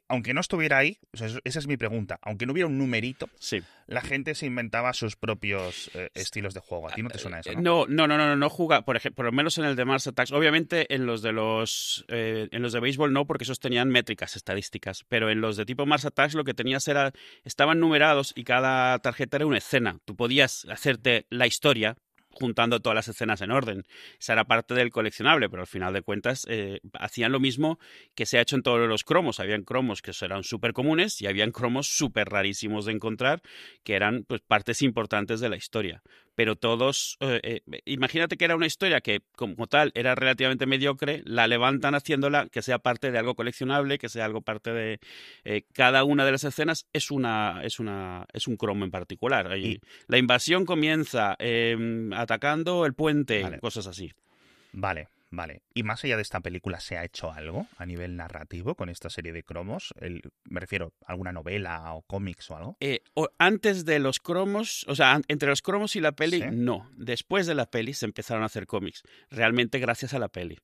aunque 0.09 0.35
no 0.35 0.41
estuviera 0.41 0.79
ahí, 0.79 0.99
o 1.13 1.17
sea, 1.17 1.27
eso- 1.29 1.41
esa 1.45 1.59
es 1.59 1.67
mi 1.67 1.77
pregunta, 1.77 2.19
aunque 2.23 2.47
no 2.47 2.53
hubiera 2.53 2.67
un 2.69 2.79
numerito, 2.79 3.29
Sí. 3.39 3.63
la 3.87 4.01
gente 4.01 4.35
se 4.35 4.47
inventaba 4.47 4.93
sus 4.93 5.17
propios 5.17 5.91
eh, 5.95 6.11
estilos 6.15 6.55
de 6.55 6.61
juego. 6.61 6.89
¿A 6.89 6.93
ti 6.95 7.03
no 7.03 7.11
te 7.11 7.19
suena 7.19 7.41
eso? 7.41 7.51
Eh, 7.51 7.57
¿no? 7.57 7.87
No, 7.87 7.87
no, 7.87 8.07
no, 8.09 8.17
no, 8.19 8.27
no, 8.27 8.37
no 8.37 8.51
juega, 8.51 8.83
por 8.85 8.97
ejemplo, 8.97 9.17
por 9.17 9.25
lo 9.27 9.33
menos 9.33 9.59
en 9.59 9.65
el 9.65 9.77
de 9.77 9.85
Mars 9.85 10.07
Attacks. 10.07 10.33
Obviamente 10.33 10.93
en 10.95 11.07
los 11.07 11.23
de 11.23 11.33
los 11.33 12.05
eh, 12.09 12.49
en 12.51 12.63
los 12.63 12.73
de 12.73 12.81
béisbol 12.81 13.13
no, 13.13 13.27
porque 13.27 13.45
esos 13.45 13.61
tenían 13.61 13.89
métricas 13.91 14.37
estadísticas, 14.37 15.05
pero 15.09 15.31
en 15.31 15.41
los 15.41 15.57
de 15.57 15.65
tipo 15.65 15.87
Mars 15.87 16.05
Attacks 16.05 16.35
lo 16.35 16.45
que 16.45 16.55
tenías 16.55 16.87
era 16.89 17.13
estaban 17.45 17.81
numerados 17.81 18.33
y 18.37 18.45
cada 18.45 18.99
tarjeta 19.01 19.37
era 19.37 19.47
una 19.47 19.59
escena. 19.59 19.99
Tú 20.05 20.17
podías 20.17 20.67
hacerte 20.71 21.27
la 21.31 21.47
historia 21.47 21.97
juntando 22.35 22.81
todas 22.81 22.95
las 22.95 23.09
escenas 23.09 23.41
en 23.41 23.51
orden. 23.51 23.85
Esa 24.19 24.35
era 24.35 24.45
parte 24.45 24.75
del 24.75 24.91
coleccionable, 24.91 25.49
pero 25.49 25.63
al 25.63 25.67
final 25.67 25.93
de 25.93 26.03
cuentas 26.03 26.47
eh, 26.49 26.81
hacían 26.95 27.33
lo 27.33 27.41
mismo 27.41 27.79
que 28.15 28.27
se 28.27 28.39
ha 28.39 28.43
hecho 28.43 28.57
en 28.57 28.63
todos 28.63 28.89
los 28.89 29.05
cromos. 29.05 29.41
Habían 29.41 29.63
cromos 29.63 30.03
que 30.03 30.13
eran 30.21 30.45
súper 30.45 30.73
comunes 30.73 31.21
y 31.23 31.27
habían 31.27 31.51
cromos 31.51 31.89
súper 31.89 32.29
rarísimos 32.29 32.85
de 32.85 32.93
encontrar 32.93 33.43
que 33.83 33.95
eran 33.95 34.25
pues 34.25 34.41
partes 34.41 34.83
importantes 34.83 35.41
de 35.41 35.49
la 35.49 35.57
historia 35.57 36.03
pero 36.37 36.57
todos, 36.57 37.17
eh, 37.21 37.61
eh, 37.71 37.81
imagínate 37.85 38.37
que 38.37 38.45
era 38.45 38.57
una 38.57 38.67
historia 38.67 39.01
que 39.01 39.23
como 39.37 39.69
tal 39.69 39.93
era 39.95 40.17
relativamente 40.17 40.67
mediocre, 40.67 41.23
la 41.25 41.47
levantan 41.47 41.95
haciéndola 41.95 42.49
que 42.51 42.61
sea 42.61 42.81
parte 42.81 43.13
de 43.13 43.19
algo 43.19 43.37
coleccionable, 43.37 43.99
que 43.99 44.09
sea 44.09 44.25
algo 44.25 44.43
parte 44.43 44.73
de 44.73 44.99
cada 45.73 46.03
una 46.03 46.25
de 46.25 46.33
las 46.33 46.43
escenas 46.43 46.89
es 46.93 47.11
una 47.11 47.61
es 47.63 47.79
una 47.79 48.27
es 48.33 48.49
un 48.49 48.57
cromo 48.57 48.85
en 48.85 48.91
particular. 48.91 49.51
La 50.09 50.19
invasión 50.19 50.65
comienza 50.65 51.37
eh, 51.39 51.77
atacando 52.25 52.85
el 52.87 52.95
puente, 52.95 53.43
Vale. 53.43 53.61
cosas 53.61 53.87
así. 53.87 54.13
Vale, 54.73 55.09
vale. 55.31 55.63
¿Y 55.73 55.85
más 55.85 56.03
allá 56.05 56.17
de 56.17 56.23
esta 56.23 56.41
película 56.41 56.81
se 56.81 56.99
ha 56.99 57.05
hecho 57.05 57.31
algo 57.31 57.69
a 57.79 57.87
nivel 57.87 58.17
narrativo 58.17 58.75
con 58.75 58.89
esta 58.89 59.09
serie 59.09 59.33
de 59.33 59.45
cromos? 59.45 59.95
El- 60.01 60.23
me 60.45 60.59
refiero 60.61 60.93
a 61.07 61.13
alguna 61.13 61.33
novela 61.33 61.95
o 61.95 62.03
cómics 62.03 62.51
o 62.51 62.57
algo. 62.57 62.77
Eh, 62.81 63.01
o- 63.15 63.29
antes 63.39 63.85
de 63.85 64.01
los 64.01 64.19
cromos, 64.19 64.85
o 64.89 64.97
sea, 64.97 65.21
entre 65.29 65.49
los 65.49 65.63
cromos 65.63 65.95
y 65.95 66.01
la 66.01 66.13
peli, 66.13 66.41
Sí. 66.41 66.47
no. 66.51 66.91
Después 66.97 67.47
de 67.47 67.55
la 67.55 67.67
peli 67.67 67.95
se 67.95 68.07
empezaron 68.07 68.43
a 68.43 68.47
hacer 68.47 68.67
cómics. 68.67 69.03
Realmente 69.31 69.79
gracias 69.79 70.13
a 70.15 70.19
la 70.19 70.29
peli. 70.29 70.59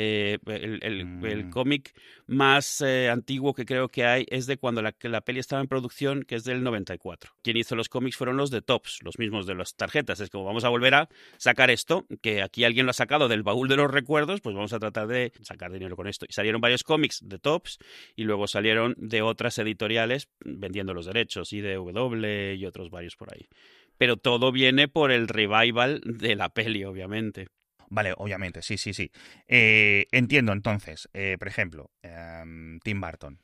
Eh, 0.00 0.38
el 0.46 0.78
el- 0.84 1.24
el 1.24 1.44
Mm. 1.46 1.50
cómic 1.50 1.92
más 2.28 2.80
eh, 2.82 3.08
antiguo 3.08 3.52
que 3.52 3.64
creo 3.64 3.88
que 3.88 4.04
hay 4.04 4.26
es 4.28 4.46
de 4.46 4.56
cuando 4.56 4.80
la, 4.80 4.94
la 5.02 5.22
peli 5.22 5.40
estaba 5.40 5.60
en 5.60 5.66
producción, 5.66 6.22
que 6.22 6.36
es 6.36 6.44
del 6.44 6.62
94. 6.62 7.32
Quien 7.42 7.56
hizo 7.56 7.74
los 7.74 7.88
cómics 7.88 8.16
fueron 8.16 8.36
los 8.36 8.50
de 8.52 8.62
Tops, 8.62 9.00
los 9.02 9.18
mismos 9.18 9.44
de 9.46 9.56
las 9.56 9.74
tarjetas. 9.74 10.20
Es 10.20 10.30
como 10.30 10.44
vamos 10.44 10.62
a 10.62 10.68
volver 10.68 10.94
a 10.94 11.08
sacar 11.36 11.70
esto, 11.70 12.06
que 12.22 12.42
aquí 12.42 12.62
alguien 12.62 12.86
lo 12.86 12.90
ha 12.90 12.94
sacado 12.94 13.26
del 13.26 13.42
baúl 13.42 13.66
de 13.68 13.74
los 13.76 13.90
recuerdos, 13.90 14.40
pues 14.40 14.54
vamos 14.54 14.72
a 14.72 14.78
tratar 14.78 15.08
de 15.08 15.32
sacar 15.40 15.72
dinero 15.72 15.96
con 15.96 16.06
esto. 16.06 16.26
Y 16.28 16.32
salieron 16.32 16.60
varios 16.60 16.84
cómics 16.84 17.20
de 17.28 17.40
Tops 17.40 17.78
y 18.14 18.22
luego 18.22 18.46
salieron 18.46 18.94
de 18.98 19.22
otras 19.22 19.58
editoriales 19.58 20.28
vendiendo 20.44 20.94
los 20.94 21.06
derechos, 21.06 21.52
y 21.52 21.60
de 21.60 21.74
W 21.74 22.54
y 22.54 22.66
otros 22.66 22.90
varios 22.90 23.16
por 23.16 23.34
ahí. 23.34 23.48
Pero 23.96 24.16
todo 24.16 24.52
viene 24.52 24.86
por 24.86 25.10
el 25.10 25.26
revival 25.26 26.00
de 26.04 26.36
la 26.36 26.50
peli, 26.50 26.84
obviamente. 26.84 27.48
Vale, 27.90 28.12
obviamente, 28.16 28.62
sí, 28.62 28.76
sí, 28.78 28.92
sí. 28.94 29.10
Eh, 29.46 30.06
entiendo 30.12 30.52
entonces, 30.52 31.08
eh, 31.14 31.36
por 31.38 31.48
ejemplo, 31.48 31.90
em, 32.02 32.78
Tim 32.80 33.00
Burton. 33.00 33.40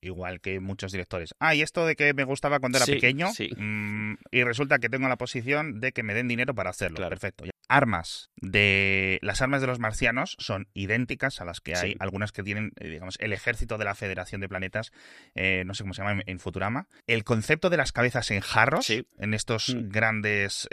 Igual 0.00 0.42
que 0.42 0.60
muchos 0.60 0.92
directores. 0.92 1.34
Ah, 1.40 1.54
y 1.54 1.62
esto 1.62 1.86
de 1.86 1.96
que 1.96 2.12
me 2.12 2.24
gustaba 2.24 2.60
cuando 2.60 2.76
era 2.76 2.84
Sí, 2.84 2.92
pequeño. 2.92 3.32
sí. 3.32 3.48
mm, 3.56 4.16
y 4.32 4.44
resulta 4.44 4.78
que 4.78 4.90
tengo 4.90 5.08
la 5.08 5.16
posición 5.16 5.80
de 5.80 5.92
que 5.92 6.02
me 6.02 6.12
den 6.12 6.28
dinero 6.28 6.54
para 6.54 6.68
hacerlo. 6.68 6.96
Claro. 6.96 7.08
Perfecto. 7.08 7.44
Armas 7.68 8.28
de. 8.36 9.18
Las 9.22 9.40
armas 9.40 9.62
de 9.62 9.66
los 9.66 9.78
marcianos 9.78 10.36
son 10.38 10.68
idénticas 10.74 11.40
a 11.40 11.46
las 11.46 11.62
que 11.62 11.74
hay. 11.74 11.92
Sí. 11.92 11.96
Algunas 12.00 12.32
que 12.32 12.42
tienen, 12.42 12.72
eh, 12.78 12.90
digamos, 12.90 13.16
el 13.18 13.32
ejército 13.32 13.78
de 13.78 13.86
la 13.86 13.94
Federación 13.94 14.42
de 14.42 14.48
Planetas. 14.50 14.92
eh, 15.34 15.62
no 15.64 15.72
sé 15.72 15.84
cómo 15.84 15.94
se 15.94 16.02
llama 16.02 16.12
en, 16.20 16.22
en 16.26 16.38
Futurama. 16.38 16.86
El 17.06 17.24
concepto 17.24 17.70
de 17.70 17.78
las 17.78 17.92
cabezas 17.92 18.30
en 18.30 18.40
jarros. 18.40 18.90
En 18.90 19.32
estos 19.32 19.74
Mm. 19.74 19.88
grandes. 19.88 20.68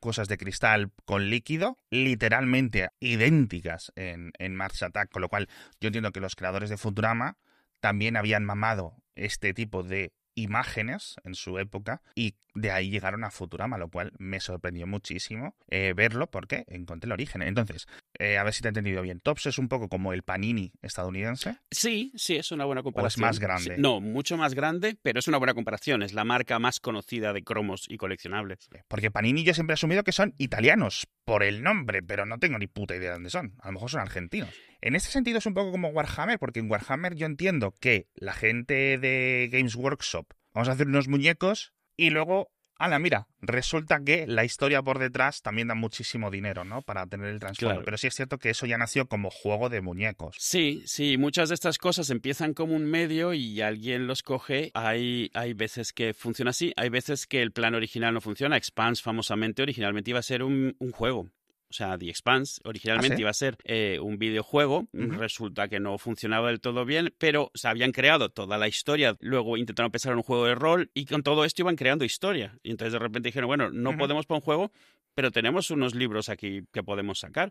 Cosas 0.00 0.28
de 0.28 0.38
cristal 0.38 0.90
con 1.04 1.30
líquido, 1.30 1.78
literalmente 1.90 2.88
idénticas 3.00 3.92
en, 3.96 4.32
en 4.38 4.54
Mars 4.54 4.82
Attack, 4.82 5.10
con 5.10 5.22
lo 5.22 5.28
cual 5.28 5.48
yo 5.80 5.88
entiendo 5.88 6.12
que 6.12 6.20
los 6.20 6.36
creadores 6.36 6.70
de 6.70 6.76
Futurama 6.76 7.36
también 7.80 8.16
habían 8.16 8.44
mamado 8.44 8.96
este 9.14 9.54
tipo 9.54 9.82
de 9.82 10.12
imágenes 10.34 11.16
en 11.24 11.34
su 11.34 11.58
época 11.58 12.00
y 12.14 12.36
de 12.60 12.70
ahí 12.70 12.90
llegaron 12.90 13.24
a 13.24 13.30
Futurama, 13.30 13.78
lo 13.78 13.88
cual 13.88 14.12
me 14.18 14.40
sorprendió 14.40 14.86
muchísimo 14.86 15.54
eh, 15.68 15.92
verlo 15.94 16.30
porque 16.30 16.64
encontré 16.68 17.08
el 17.08 17.12
origen. 17.12 17.42
Entonces, 17.42 17.86
eh, 18.18 18.38
a 18.38 18.44
ver 18.44 18.52
si 18.52 18.62
te 18.62 18.68
he 18.68 18.70
entendido 18.70 19.02
bien. 19.02 19.20
Tops 19.20 19.46
es 19.46 19.58
un 19.58 19.68
poco 19.68 19.88
como 19.88 20.12
el 20.12 20.22
Panini 20.22 20.72
estadounidense. 20.82 21.56
Sí, 21.70 22.12
sí, 22.16 22.36
es 22.36 22.52
una 22.52 22.64
buena 22.64 22.82
comparación. 22.82 23.26
más 23.26 23.38
grande? 23.38 23.76
Sí, 23.76 23.80
no, 23.80 24.00
mucho 24.00 24.36
más 24.36 24.54
grande, 24.54 24.96
pero 25.02 25.18
es 25.18 25.28
una 25.28 25.38
buena 25.38 25.54
comparación. 25.54 26.02
Es 26.02 26.12
la 26.12 26.24
marca 26.24 26.58
más 26.58 26.80
conocida 26.80 27.32
de 27.32 27.42
cromos 27.42 27.86
y 27.88 27.96
coleccionables. 27.96 28.68
Porque 28.88 29.10
Panini 29.10 29.44
yo 29.44 29.54
siempre 29.54 29.72
he 29.72 29.74
asumido 29.74 30.04
que 30.04 30.12
son 30.12 30.34
italianos 30.38 31.08
por 31.24 31.42
el 31.42 31.62
nombre, 31.62 32.02
pero 32.02 32.26
no 32.26 32.38
tengo 32.38 32.58
ni 32.58 32.66
puta 32.66 32.96
idea 32.96 33.10
de 33.10 33.14
dónde 33.14 33.30
son. 33.30 33.54
A 33.60 33.68
lo 33.68 33.74
mejor 33.74 33.90
son 33.90 34.00
argentinos. 34.00 34.50
En 34.80 34.94
este 34.94 35.10
sentido 35.10 35.38
es 35.38 35.46
un 35.46 35.54
poco 35.54 35.72
como 35.72 35.88
Warhammer, 35.88 36.38
porque 36.38 36.60
en 36.60 36.70
Warhammer 36.70 37.14
yo 37.14 37.26
entiendo 37.26 37.74
que 37.80 38.08
la 38.14 38.32
gente 38.32 38.98
de 38.98 39.48
Games 39.50 39.74
Workshop 39.74 40.26
vamos 40.54 40.68
a 40.68 40.72
hacer 40.72 40.86
unos 40.86 41.08
muñecos 41.08 41.72
y 41.98 42.10
luego, 42.10 42.52
ala, 42.76 42.98
mira, 43.00 43.26
resulta 43.40 44.00
que 44.04 44.26
la 44.28 44.44
historia 44.44 44.82
por 44.82 45.00
detrás 45.00 45.42
también 45.42 45.66
da 45.66 45.74
muchísimo 45.74 46.30
dinero, 46.30 46.64
¿no? 46.64 46.80
Para 46.82 47.06
tener 47.06 47.28
el 47.28 47.40
trasfondo. 47.40 47.74
Claro. 47.74 47.84
Pero 47.84 47.98
sí 47.98 48.06
es 48.06 48.14
cierto 48.14 48.38
que 48.38 48.50
eso 48.50 48.66
ya 48.66 48.78
nació 48.78 49.08
como 49.08 49.30
juego 49.30 49.68
de 49.68 49.80
muñecos. 49.80 50.36
Sí, 50.38 50.82
sí, 50.86 51.18
muchas 51.18 51.48
de 51.48 51.56
estas 51.56 51.76
cosas 51.76 52.08
empiezan 52.10 52.54
como 52.54 52.76
un 52.76 52.84
medio 52.84 53.34
y 53.34 53.60
alguien 53.60 54.06
los 54.06 54.22
coge. 54.22 54.70
Hay, 54.74 55.30
hay 55.34 55.54
veces 55.54 55.92
que 55.92 56.14
funciona 56.14 56.50
así, 56.50 56.72
hay 56.76 56.88
veces 56.88 57.26
que 57.26 57.42
el 57.42 57.50
plan 57.50 57.74
original 57.74 58.14
no 58.14 58.20
funciona. 58.20 58.56
Expanse, 58.56 59.02
famosamente, 59.02 59.60
originalmente 59.60 60.10
iba 60.10 60.20
a 60.20 60.22
ser 60.22 60.44
un, 60.44 60.76
un 60.78 60.92
juego. 60.92 61.28
O 61.70 61.72
sea, 61.74 61.98
The 61.98 62.08
Expanse 62.08 62.60
originalmente 62.64 63.14
¿Ah, 63.14 63.16
sí? 63.16 63.20
iba 63.22 63.30
a 63.30 63.34
ser 63.34 63.56
eh, 63.64 63.98
un 64.00 64.18
videojuego. 64.18 64.88
Resulta 64.92 65.68
que 65.68 65.80
no 65.80 65.98
funcionaba 65.98 66.48
del 66.48 66.60
todo 66.60 66.84
bien, 66.84 67.14
pero 67.18 67.50
se 67.54 67.68
habían 67.68 67.92
creado 67.92 68.30
toda 68.30 68.56
la 68.56 68.68
historia. 68.68 69.16
Luego 69.20 69.56
intentaron 69.56 69.90
pensar 69.92 70.12
en 70.12 70.18
un 70.18 70.22
juego 70.24 70.46
de 70.46 70.54
rol 70.54 70.90
y 70.94 71.04
con 71.04 71.22
todo 71.22 71.44
esto 71.44 71.62
iban 71.62 71.76
creando 71.76 72.04
historia. 72.04 72.58
Y 72.62 72.70
entonces 72.70 72.94
de 72.94 72.98
repente 72.98 73.28
dijeron, 73.28 73.48
bueno, 73.48 73.70
no 73.70 73.90
Ujú. 73.90 73.98
podemos 73.98 74.24
para 74.26 74.36
un 74.38 74.42
juego, 74.42 74.72
pero 75.14 75.30
tenemos 75.30 75.70
unos 75.70 75.94
libros 75.94 76.28
aquí 76.30 76.62
que 76.72 76.82
podemos 76.82 77.18
sacar. 77.18 77.50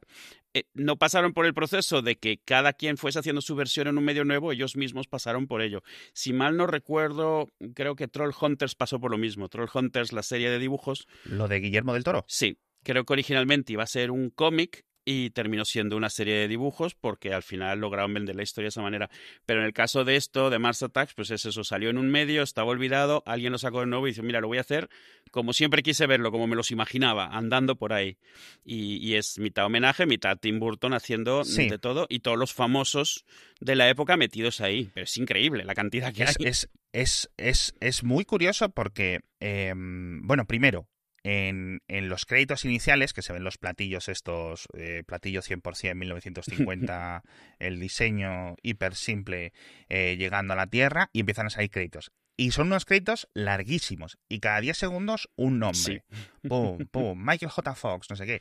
Eh, 0.53 0.63
no 0.73 0.95
pasaron 0.95 1.33
por 1.33 1.45
el 1.45 1.53
proceso 1.53 2.01
de 2.01 2.15
que 2.15 2.39
cada 2.43 2.73
quien 2.73 2.97
fuese 2.97 3.19
haciendo 3.19 3.41
su 3.41 3.55
versión 3.55 3.87
en 3.87 3.97
un 3.99 4.03
medio 4.05 4.23
nuevo, 4.23 4.51
ellos 4.51 4.75
mismos 4.77 5.07
pasaron 5.07 5.45
por 5.47 5.61
ello. 5.61 5.83
Si 6.13 6.33
mal 6.33 6.57
no 6.57 6.65
recuerdo, 6.65 7.49
creo 7.75 7.95
que 7.95 8.07
Troll 8.07 8.31
Hunters 8.41 8.73
pasó 8.73 8.99
por 8.99 9.11
lo 9.11 9.17
mismo. 9.17 9.49
Troll 9.49 9.69
Hunters, 9.71 10.11
la 10.13 10.23
serie 10.23 10.49
de 10.49 10.57
dibujos, 10.59 11.07
Lo 11.25 11.47
de 11.47 11.59
Guillermo 11.59 11.93
del 11.93 12.03
Toro. 12.03 12.25
sí, 12.27 12.57
creo 12.87 13.03
que 13.05 13.13
originalmente 13.13 13.73
iba 13.73 13.83
a 13.83 13.87
ser 13.87 14.11
un 14.11 14.29
cómic 14.29 14.85
y 15.09 15.29
terminó 15.29 15.63
siendo 15.63 15.95
una 15.95 16.09
serie 16.09 16.33
de 16.35 16.47
dibujos 16.49 16.93
porque 16.93 17.33
al 17.33 17.41
final 17.41 17.79
lograron 17.79 18.13
vender 18.13 18.35
la 18.35 18.43
historia 18.43 18.65
de 18.65 18.69
esa 18.69 18.81
manera. 18.81 19.09
Pero 19.45 19.61
en 19.61 19.65
el 19.65 19.71
caso 19.71 20.03
de 20.03 20.17
esto, 20.17 20.49
de 20.49 20.59
Mars 20.59 20.83
Attacks, 20.83 21.13
pues 21.13 21.31
es 21.31 21.45
eso, 21.45 21.63
salió 21.63 21.89
en 21.89 21.97
un 21.97 22.09
medio, 22.09 22.43
estaba 22.43 22.71
olvidado, 22.71 23.23
alguien 23.25 23.53
lo 23.53 23.57
sacó 23.57 23.79
de 23.79 23.85
nuevo 23.87 24.05
y 24.07 24.11
dice, 24.11 24.21
mira, 24.21 24.41
lo 24.41 24.47
voy 24.49 24.57
a 24.57 24.61
hacer 24.61 24.89
como 25.31 25.53
siempre 25.53 25.83
quise 25.83 26.07
verlo, 26.07 26.31
como 26.31 26.47
me 26.47 26.55
los 26.55 26.71
imaginaba, 26.71 27.27
andando 27.27 27.75
por 27.77 27.93
ahí. 27.93 28.17
Y, 28.65 28.97
y 29.05 29.15
es 29.15 29.37
mitad 29.39 29.65
homenaje, 29.65 30.05
mitad 30.05 30.37
Tim 30.37 30.59
Burton 30.59 30.93
haciendo 30.93 31.43
Sí. 31.45 31.69
de 31.69 31.77
todo 31.79 32.05
y 32.09 32.19
todos 32.19 32.37
los 32.37 32.53
famosos 32.53 33.25
de 33.59 33.75
la 33.75 33.87
época 33.89 34.17
metidos 34.17 34.61
ahí. 34.61 34.89
Pero 34.93 35.03
es 35.05 35.15
increíble 35.17 35.63
la 35.63 35.73
cantidad 35.75 36.13
que 36.13 36.23
Es, 36.23 36.35
hay. 36.39 36.45
es, 36.47 36.69
es, 36.93 37.29
es, 37.37 37.75
es 37.79 38.03
muy 38.03 38.25
curioso 38.25 38.69
porque, 38.69 39.19
em, 39.39 40.21
bueno, 40.25 40.45
primero, 40.45 40.87
en, 41.27 41.81
en 41.89 42.07
los 42.07 42.25
créditos 42.25 42.63
iniciales, 42.63 43.11
que 43.11 43.21
se 43.21 43.33
ven 43.33 43.43
los 43.43 43.57
platillos 43.57 44.07
estos, 44.07 44.69
eh, 44.77 45.03
platillo 45.05 45.41
100% 45.41 45.93
1950, 45.93 47.21
el 47.59 47.81
diseño 47.81 48.55
hiper 48.63 48.95
simple 48.95 49.51
eh, 49.89 50.15
llegando 50.17 50.53
a 50.53 50.55
la 50.55 50.67
Tierra, 50.67 51.09
y 51.11 51.19
empiezan 51.19 51.47
a 51.47 51.49
salir 51.49 51.69
créditos. 51.69 52.13
Y 52.37 52.51
son 52.51 52.67
unos 52.67 52.85
créditos 52.85 53.27
larguísimos, 53.33 54.17
y 54.29 54.39
cada 54.39 54.61
10 54.61 54.77
segundos 54.77 55.29
un 55.35 55.59
nombre. 55.59 55.75
Sí. 55.77 56.01
Pum, 56.47 56.77
pum, 56.91 57.21
Michael 57.21 57.51
J. 57.51 57.75
Fox, 57.75 58.09
no 58.09 58.15
sé 58.15 58.25
qué. 58.25 58.39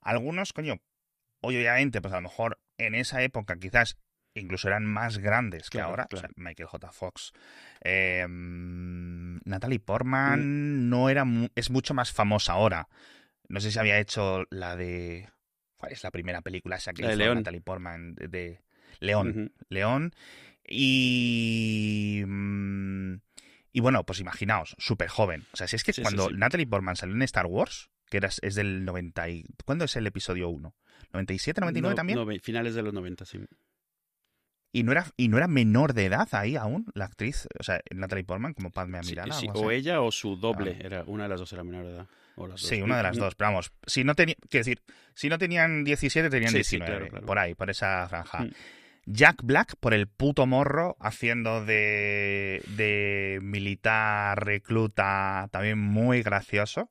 Algunos, 0.00 0.52
coño, 0.52 0.80
obviamente, 1.40 2.00
pues 2.00 2.14
a 2.14 2.18
lo 2.18 2.22
mejor 2.22 2.60
en 2.78 2.94
esa 2.94 3.24
época 3.24 3.58
quizás 3.58 3.98
incluso 4.34 4.68
eran 4.68 4.84
más 4.86 5.18
grandes 5.18 5.64
que 5.70 5.78
Claro, 5.78 5.90
ahora. 5.90 6.04
O 6.04 6.08
claro. 6.08 6.28
sea, 6.28 6.34
Michael 6.36 6.68
J. 6.68 6.92
Fox. 6.92 7.32
Eh, 7.82 8.26
mm, 8.28 9.38
Natalie 9.44 9.80
Portman 9.80 10.40
Mm. 10.40 10.88
no 10.88 11.08
era 11.08 11.24
es 11.54 11.70
mucho 11.70 11.94
más 11.94 12.12
famosa 12.12 12.52
ahora. 12.52 12.88
No 13.48 13.60
sé 13.60 13.70
si 13.72 13.78
había 13.78 13.98
hecho 13.98 14.44
la 14.50 14.76
de. 14.76 15.28
¿Cuál 15.76 15.92
es 15.92 16.02
la 16.04 16.10
primera 16.10 16.42
película 16.42 16.76
esa 16.76 16.92
que 16.92 17.02
La 17.02 17.08
de 17.08 17.14
hizo 17.14 17.24
León. 17.24 17.38
Natalie 17.38 17.60
Portman? 17.62 18.14
De, 18.14 18.28
de- 18.28 18.60
León. 19.00 19.52
León. 19.68 20.12
Y. 20.68 22.22
mm, 22.26 23.14
Y 23.72 23.80
bueno, 23.80 24.04
pues 24.04 24.18
imaginaos, 24.20 24.74
súper 24.78 25.08
joven. 25.08 25.46
O 25.52 25.56
sea, 25.56 25.68
si 25.68 25.76
es 25.76 25.84
que 25.84 25.92
Sí, 25.92 26.02
cuando 26.02 26.26
sí. 26.28 26.34
Natalie 26.36 26.66
Portman 26.66 26.96
salió 26.96 27.14
en 27.14 27.22
Star 27.22 27.46
Wars, 27.46 27.88
que 28.10 28.16
era, 28.16 28.28
es 28.42 28.54
del 28.56 28.84
90. 28.84 29.28
Y, 29.28 29.44
¿Cuándo 29.64 29.84
es 29.84 29.94
el 29.94 30.06
episodio 30.08 30.48
1? 30.48 30.74
¿97, 31.12 31.60
99 31.60 31.92
No- 31.92 31.94
también? 31.94 32.40
finales 32.40 32.74
de 32.74 32.82
los 32.82 32.92
90, 32.92 33.24
sí. 33.24 33.38
Y 34.72 34.84
no 34.84 34.92
era 34.92 35.06
y 35.16 35.28
no 35.28 35.36
era 35.36 35.48
menor 35.48 35.94
de 35.94 36.04
edad 36.06 36.28
ahí 36.32 36.54
aún 36.56 36.86
la 36.94 37.06
actriz, 37.06 37.48
o 37.58 37.62
sea, 37.62 37.80
Natalie 37.92 38.24
Portman 38.24 38.54
como 38.54 38.70
Padme 38.70 39.02
Sí, 39.02 39.08
Amidala. 39.10 39.34
sí, 39.34 39.46
algo 39.48 39.60
o 39.62 39.68
así. 39.68 39.76
ella 39.78 40.00
o 40.00 40.12
su 40.12 40.36
doble. 40.36 40.76
Ah. 40.78 40.86
Era, 40.86 41.04
una 41.06 41.24
de 41.24 41.28
las 41.30 41.40
dos 41.40 41.52
era 41.52 41.64
menor 41.64 41.84
de 41.84 41.90
edad. 41.92 42.06
o 42.36 42.46
las 42.46 42.60
Sí, 42.60 42.80
una 42.80 42.96
de 42.98 43.02
las 43.02 43.16
dos, 43.16 43.34
pero 43.34 43.50
vamos, 43.50 43.72
si 43.86 44.04
no 44.04 44.14
quiero 44.14 44.36
decir, 44.48 44.80
si 45.14 45.28
no 45.28 45.38
tenían 45.38 45.82
17 45.82 46.30
tenían 46.30 46.52
Sí, 46.52 46.62
sí, 46.62 46.76
19, 46.76 46.86
claro, 46.98 47.10
claro. 47.10 47.26
por 47.26 47.38
ahí, 47.38 47.54
por 47.54 47.68
esa 47.70 48.06
franja. 48.08 48.42
Mm. 48.44 48.50
Jack 49.06 49.42
Black 49.42 49.74
por 49.80 49.92
el 49.92 50.06
puto 50.06 50.46
morro 50.46 50.96
haciendo 51.00 51.64
de 51.64 52.62
de 52.76 53.40
militar 53.42 54.44
recluta 54.44 55.48
también 55.50 55.78
muy 55.78 56.22
gracioso. 56.22 56.90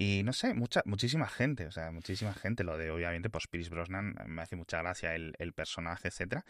Y 0.00 0.22
no 0.22 0.32
sé, 0.32 0.54
mucha, 0.54 0.80
muchísima 0.84 1.26
gente, 1.26 1.66
o 1.66 1.72
sea, 1.72 1.90
muchísima 1.90 2.32
gente. 2.32 2.62
Lo 2.62 2.78
de, 2.78 2.92
obviamente, 2.92 3.30
pues 3.30 3.48
Pierce 3.48 3.68
Brosnan, 3.68 4.14
me 4.26 4.42
hace 4.42 4.54
mucha 4.54 4.78
gracia 4.80 5.16
el, 5.16 5.34
el 5.40 5.52
personaje, 5.52 6.06
etcétera. 6.06 6.44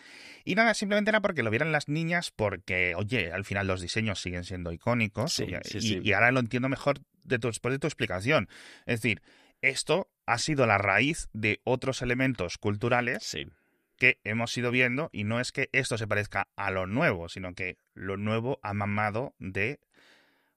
Y 0.44 0.54
nada, 0.54 0.74
simplemente 0.74 1.10
era 1.10 1.22
porque 1.22 1.42
lo 1.42 1.48
vieran 1.48 1.72
las 1.72 1.88
niñas, 1.88 2.30
porque, 2.30 2.94
oye, 2.94 3.32
al 3.32 3.46
final 3.46 3.66
los 3.66 3.80
diseños 3.80 4.20
siguen 4.20 4.44
siendo 4.44 4.70
icónicos. 4.70 5.32
Sí, 5.32 5.44
y, 5.44 5.68
sí, 5.68 5.78
y- 5.78 5.80
sí. 5.80 6.00
y 6.04 6.12
ahora 6.12 6.30
lo 6.30 6.40
entiendo 6.40 6.68
mejor 6.68 6.98
de 7.24 7.38
tu- 7.38 7.48
después 7.48 7.72
de 7.72 7.78
tu 7.78 7.86
explicación. 7.86 8.48
Es 8.84 9.00
decir, 9.00 9.22
esto 9.62 10.10
ha 10.26 10.36
sido 10.36 10.66
la 10.66 10.76
raíz 10.76 11.30
de 11.32 11.60
otros 11.64 12.02
elementos 12.02 12.58
culturales 12.58 13.22
Sí. 13.24 13.46
que 13.96 14.20
hemos 14.24 14.54
ido 14.58 14.70
viendo 14.70 15.08
y 15.10 15.24
no 15.24 15.40
es 15.40 15.52
que 15.52 15.70
esto 15.72 15.96
se 15.96 16.06
parezca 16.06 16.48
a 16.54 16.70
lo 16.70 16.86
nuevo, 16.86 17.30
sino 17.30 17.54
que 17.54 17.78
lo 17.94 18.18
nuevo 18.18 18.60
ha 18.62 18.74
mamado 18.74 19.34
de 19.38 19.80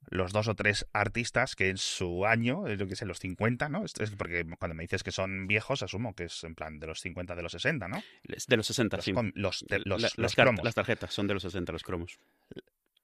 los 0.10 0.34
dos 0.34 0.48
o 0.48 0.56
tres 0.56 0.86
artistas 0.94 1.56
que 1.56 1.70
en 1.70 1.78
su 1.78 2.26
año, 2.26 2.68
es 2.68 2.80
lo 2.80 2.88
que 2.88 2.96
sé, 2.96 3.06
los 3.06 3.20
50, 3.20 3.70
¿no? 3.70 3.86
Es 3.86 3.94
porque 4.18 4.46
cuando 4.60 4.76
me 4.76 4.84
dices 4.84 5.04
que 5.04 5.12
son 5.12 5.48
viejos, 5.48 5.84
asumo 5.84 6.16
que 6.16 6.26
es 6.26 6.44
en 6.44 6.56
plan 6.56 6.80
de 6.80 6.88
los 6.88 7.00
50, 7.02 7.36
de 7.36 7.42
los 7.44 7.52
60, 7.52 7.88
¿no? 7.88 8.04
De 8.48 8.58
los 8.58 8.66
60, 8.68 8.98
Los, 8.98 9.06
sí. 9.06 9.14
los, 9.36 9.66
te- 9.68 9.80
los- 9.86 10.02
La- 10.02 10.10
los 10.18 10.36
cromos. 10.36 10.64
las 10.66 10.76
tarjetas 10.76 11.14
son 11.14 11.28
de 11.28 11.36
los 11.36 11.44
60, 11.44 11.72
los 11.72 11.84
cromos. 11.84 12.18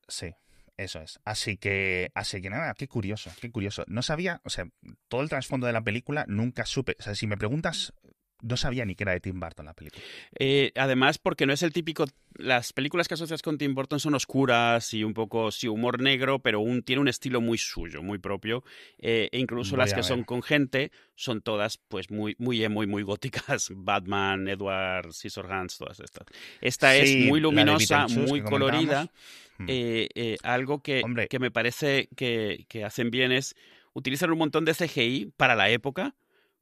Sí, 0.08 0.34
eso 0.76 1.00
es. 1.02 1.20
Así 1.24 1.58
que, 1.58 2.12
así 2.16 2.42
que 2.42 2.50
nada, 2.50 2.74
qué 2.74 2.88
curioso, 2.88 3.32
qué 3.42 3.52
curioso. 3.52 3.84
No 3.88 4.02
sabía, 4.02 4.42
o 4.44 4.50
sea, 4.50 4.68
todo 5.08 5.22
el 5.22 5.30
trasfondo 5.30 5.68
de 5.68 5.74
la 5.74 5.82
película 5.84 6.26
nunca 6.28 6.66
supe. 6.66 6.96
O 7.00 7.04
sea, 7.04 7.16
si 7.16 7.28
me 7.28 7.38
preguntas, 7.38 7.94
no 8.42 8.58
sabía 8.58 8.86
ni 8.86 8.96
que 8.96 9.04
era 9.04 9.14
de 9.14 9.20
Tim 9.20 9.40
Burton 9.40 9.66
la 9.66 9.74
película. 9.74 10.04
Eh, 10.38 10.72
además, 10.76 11.18
porque 11.18 11.46
no 11.46 11.54
es 11.54 11.64
el 11.64 11.74
típico. 11.74 12.06
Las 12.36 12.72
películas 12.72 13.08
que 13.08 13.16
asocias 13.16 13.42
con 13.42 13.58
Tim 13.58 13.74
Burton 13.74 14.00
son 14.00 14.14
oscuras 14.14 14.94
y 14.94 15.04
un 15.04 15.14
poco, 15.14 15.52
sí, 15.52 15.68
humor 15.68 16.00
negro, 16.02 16.40
pero 16.40 16.60
un, 16.60 16.84
tiene 16.84 17.02
un 17.02 17.08
estilo 17.08 17.42
muy 17.42 17.58
suyo, 17.58 18.04
muy 18.04 18.20
propio. 18.20 18.64
Eh, 19.00 19.30
e 19.32 19.40
incluso 19.40 19.72
Voy 19.72 19.80
las 19.80 19.92
que 19.92 19.98
ver. 19.98 20.04
son 20.06 20.24
con 20.24 20.44
gente 20.44 20.92
son 21.16 21.42
todas, 21.42 21.78
pues, 21.78 22.12
muy, 22.12 22.36
muy, 22.38 22.64
emo 22.64 22.84
y 22.84 22.88
muy 22.88 23.02
góticas. 23.02 23.70
Batman, 23.76 24.48
Edward, 24.48 25.14
Scissorhands, 25.14 25.78
todas 25.78 26.00
estas. 26.00 26.28
Esta 26.62 26.94
Sí, 26.94 27.24
es 27.24 27.30
muy 27.30 27.40
luminosa, 27.40 28.08
muy 28.08 28.42
colorida. 28.42 29.12
Hmm. 29.58 29.66
Eh, 29.68 30.38
algo 30.44 30.84
que, 30.84 31.02
que 31.28 31.40
me 31.40 31.50
parece 31.50 32.10
que, 32.16 32.66
que 32.70 32.84
hacen 32.84 33.10
bien 33.10 33.32
es 33.32 33.56
utilizar 33.94 34.32
un 34.32 34.38
montón 34.38 34.64
de 34.64 34.76
CGI 34.76 35.34
para 35.38 35.56
la 35.56 35.72
época, 35.72 36.14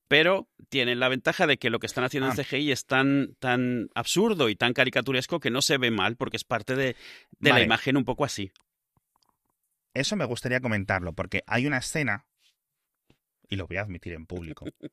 pero 0.08 0.48
tienen 0.70 1.00
la 1.00 1.10
ventaja 1.10 1.48
de 1.48 1.58
que 1.58 1.70
lo 1.70 1.80
que 1.80 1.88
están 1.88 2.04
haciendo 2.04 2.30
en 2.30 2.40
Ah. 2.40 2.44
CGI 2.44 2.72
es 2.72 2.86
tan, 2.86 3.36
tan 3.40 3.90
absurdo 3.96 4.50
y 4.50 4.56
tan 4.56 4.74
caricaturesco 4.74 5.40
que 5.40 5.50
no 5.50 5.62
se 5.62 5.78
ve 5.78 5.92
mal 5.92 6.16
porque 6.16 6.38
es 6.38 6.44
parte 6.44 6.76
de, 6.76 6.96
de 7.40 7.50
la 7.50 7.62
imagen 7.62 7.98
un 7.98 8.06
poco 8.06 8.26
así. 8.26 8.52
Eso 9.94 10.16
me 10.16 10.26
gustaría 10.26 10.60
comentarlo, 10.60 11.14
porque 11.14 11.44
hay 11.48 11.66
una 11.68 11.78
escena, 11.78 12.26
y 13.50 13.56
lo 13.56 13.66
voy 13.68 13.78
a 13.78 13.82
admitir 13.82 14.14
en 14.14 14.26
público, 14.26 14.66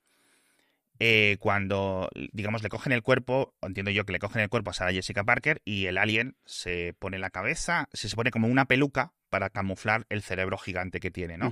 eh, 0.98 1.36
cuando, 1.40 2.08
digamos, 2.32 2.62
le 2.62 2.68
cogen 2.68 2.92
el 2.92 3.02
cuerpo, 3.02 3.54
entiendo 3.62 3.90
yo 3.90 4.04
que 4.04 4.12
le 4.12 4.20
cogen 4.20 4.42
el 4.42 4.48
cuerpo 4.48 4.70
a 4.70 4.74
Sarah 4.74 4.92
Jessica 4.92 5.24
Parker 5.24 5.60
y 5.64 5.86
el 5.86 5.98
alien 5.98 6.36
se 6.46 6.94
pone 6.98 7.18
la 7.18 7.30
cabeza, 7.30 7.88
se, 7.92 8.08
se 8.08 8.14
pone 8.16 8.30
como 8.30 8.46
una 8.46 8.66
peluca 8.66 9.12
para 9.28 9.50
camuflar 9.50 10.06
el 10.08 10.22
cerebro 10.22 10.56
gigante 10.58 11.00
que 11.00 11.10
tiene, 11.10 11.36
¿no? 11.38 11.50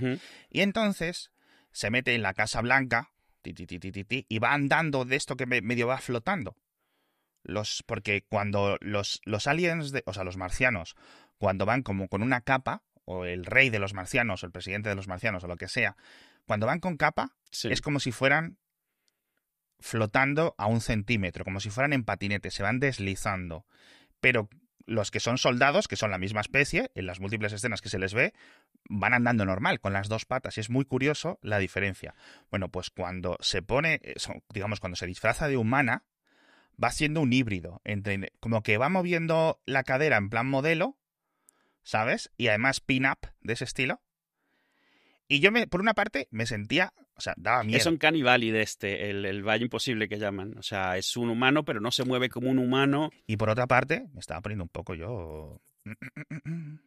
Y 0.51 0.61
entonces 0.61 1.33
se 1.73 1.91
mete 1.91 2.15
en 2.15 2.23
la 2.23 2.35
Casa 2.35 2.61
Blanca 2.61 3.11
ti, 3.43 3.53
ti, 3.55 3.79
ti, 3.79 4.27
y 4.29 4.39
va 4.39 4.53
andando 4.53 5.05
de 5.05 5.17
esto 5.17 5.37
que 5.37 5.47
me- 5.47 5.63
medio 5.63 5.87
va 5.87 5.99
flotando. 5.99 6.57
Los, 7.43 7.83
porque 7.87 8.23
cuando 8.29 8.77
los, 8.81 9.21
los 9.25 9.47
aliens, 9.47 9.93
de, 9.93 10.03
o 10.07 10.13
sea, 10.13 10.25
los 10.25 10.37
marcianos, 10.37 10.95
cuando 11.39 11.65
van 11.65 11.83
como 11.83 12.09
con 12.09 12.23
una 12.23 12.43
capa, 12.43 12.83
o 13.07 13.25
el 13.25 13.47
rey 13.47 13.71
de 13.71 13.79
los 13.79 13.95
marcianos, 13.95 14.43
o 14.43 14.47
el 14.47 14.53
presidente 14.53 14.89
de 14.91 14.95
los 14.95 15.09
marcianos, 15.09 15.43
o 15.43 15.49
lo 15.49 15.57
que 15.57 15.69
sea, 15.69 15.97
cuando 16.47 16.67
van 16.67 16.81
con 16.81 16.97
capa, 16.97 17.35
Sí. 17.51 17.69
es 17.73 17.81
como 17.81 17.99
si 17.99 18.13
fueran 18.13 18.59
flotando 19.79 20.55
a 20.59 20.67
un 20.67 20.81
centímetro, 20.81 21.45
como 21.45 21.61
si 21.61 21.71
fueran 21.71 21.93
en 21.93 22.05
patinete, 22.05 22.51
se 22.51 22.63
van 22.63 22.79
deslizando. 22.81 23.65
Pero 24.21 24.49
los 24.87 25.11
que 25.11 25.21
son 25.21 25.39
soldados, 25.39 25.89
que 25.89 25.97
son 25.97 26.11
la 26.11 26.19
misma 26.19 26.41
especie, 26.41 26.91
en 26.95 27.07
las 27.07 27.21
múltiples 27.21 27.53
escenas 27.53 27.81
que 27.81 27.89
se 27.89 27.99
les 27.99 28.15
ve, 28.15 28.33
van 28.89 29.15
andando 29.15 29.45
normal, 29.45 29.81
con 29.81 29.93
las 29.93 30.09
dos 30.09 30.25
patas. 30.25 30.57
Y 30.57 30.61
es 30.61 30.71
muy 30.71 30.85
curioso 30.85 31.39
la 31.43 31.59
diferencia. 31.59 32.15
Bueno, 32.51 32.69
pues 32.69 32.91
cuando 32.91 33.37
se 33.41 33.63
pone, 33.63 34.01
eso, 34.03 34.35
digamos, 34.53 34.81
cuando 34.81 34.97
se 34.97 35.07
disfraza 35.07 35.49
de 35.49 35.57
humana, 35.57 36.05
va 36.83 36.91
siendo 36.91 37.21
un 37.21 37.33
híbrido. 37.33 37.81
Entre, 37.85 38.33
como 38.41 38.63
que 38.63 38.79
va 38.79 38.89
moviendo 38.89 39.61
la 39.67 39.85
cadera 39.85 40.17
en 40.17 40.31
plan 40.31 40.47
modelo, 40.47 40.97
¿sabes? 41.83 42.31
Y 42.37 42.49
además 42.49 42.81
pin-up 42.81 43.19
de 43.41 43.53
ese 43.53 43.65
estilo. 43.65 44.01
Y 45.29 45.41
yo, 45.41 45.53
me, 45.53 45.67
por 45.67 45.81
una 45.81 45.95
parte, 45.95 46.27
me 46.31 46.47
sentía, 46.47 46.93
o 47.21 47.23
sea, 47.23 47.35
daba 47.37 47.63
miedo. 47.63 47.79
Es 47.79 47.85
un 47.87 47.99
canibali 47.99 48.51
de 48.51 48.63
este, 48.63 49.11
el, 49.11 49.27
el 49.27 49.43
Valle 49.47 49.65
Imposible 49.65 50.09
que 50.09 50.19
llaman. 50.19 50.57
O 50.57 50.63
sea, 50.63 50.97
es 50.97 51.17
un 51.19 51.29
humano, 51.29 51.65
pero 51.67 51.79
no 51.81 51.91
se 51.91 52.05
mueve 52.05 52.31
como 52.31 52.49
un 52.51 52.59
humano. 52.59 53.11
Y 53.27 53.37
por 53.37 53.51
otra 53.51 53.67
parte, 53.67 54.07
me 54.15 54.21
estaba 54.21 54.41
poniendo 54.41 54.65
un 54.65 54.71
poco 54.71 54.95
yo. 54.95 55.61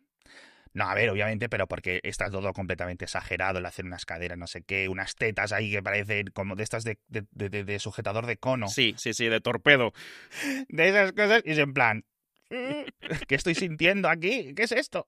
No, 0.75 0.85
a 0.89 0.95
ver, 0.95 1.11
obviamente, 1.11 1.49
pero 1.49 1.67
porque 1.67 1.99
está 2.01 2.31
todo 2.31 2.51
completamente 2.51 3.05
exagerado, 3.05 3.59
el 3.59 3.65
hacer 3.67 3.85
unas 3.85 4.05
caderas, 4.07 4.39
no 4.39 4.47
sé 4.47 4.63
qué, 4.63 4.89
unas 4.89 5.13
tetas 5.13 5.51
ahí 5.51 5.69
que 5.71 5.83
parecen 5.83 6.31
como 6.33 6.55
de 6.55 6.63
estas 6.63 6.83
de, 6.83 6.97
de- 7.09 7.27
de- 7.29 7.63
de- 7.63 7.77
sujetador 7.77 8.25
de 8.25 8.37
cono. 8.37 8.67
Sí, 8.69 8.95
sí, 8.97 9.13
sí, 9.13 9.27
de 9.27 9.39
torpedo. 9.39 9.93
De 10.69 10.89
esas 10.89 11.11
cosas, 11.11 11.43
y 11.45 11.51
es 11.51 11.59
en 11.59 11.73
plan. 11.75 12.05
"Mm, 12.49 13.15
¿Qué 13.27 13.35
estoy 13.35 13.53
sintiendo 13.53 14.09
aquí? 14.09 14.55
¿Qué 14.55 14.63
es 14.63 14.71
esto? 14.71 15.07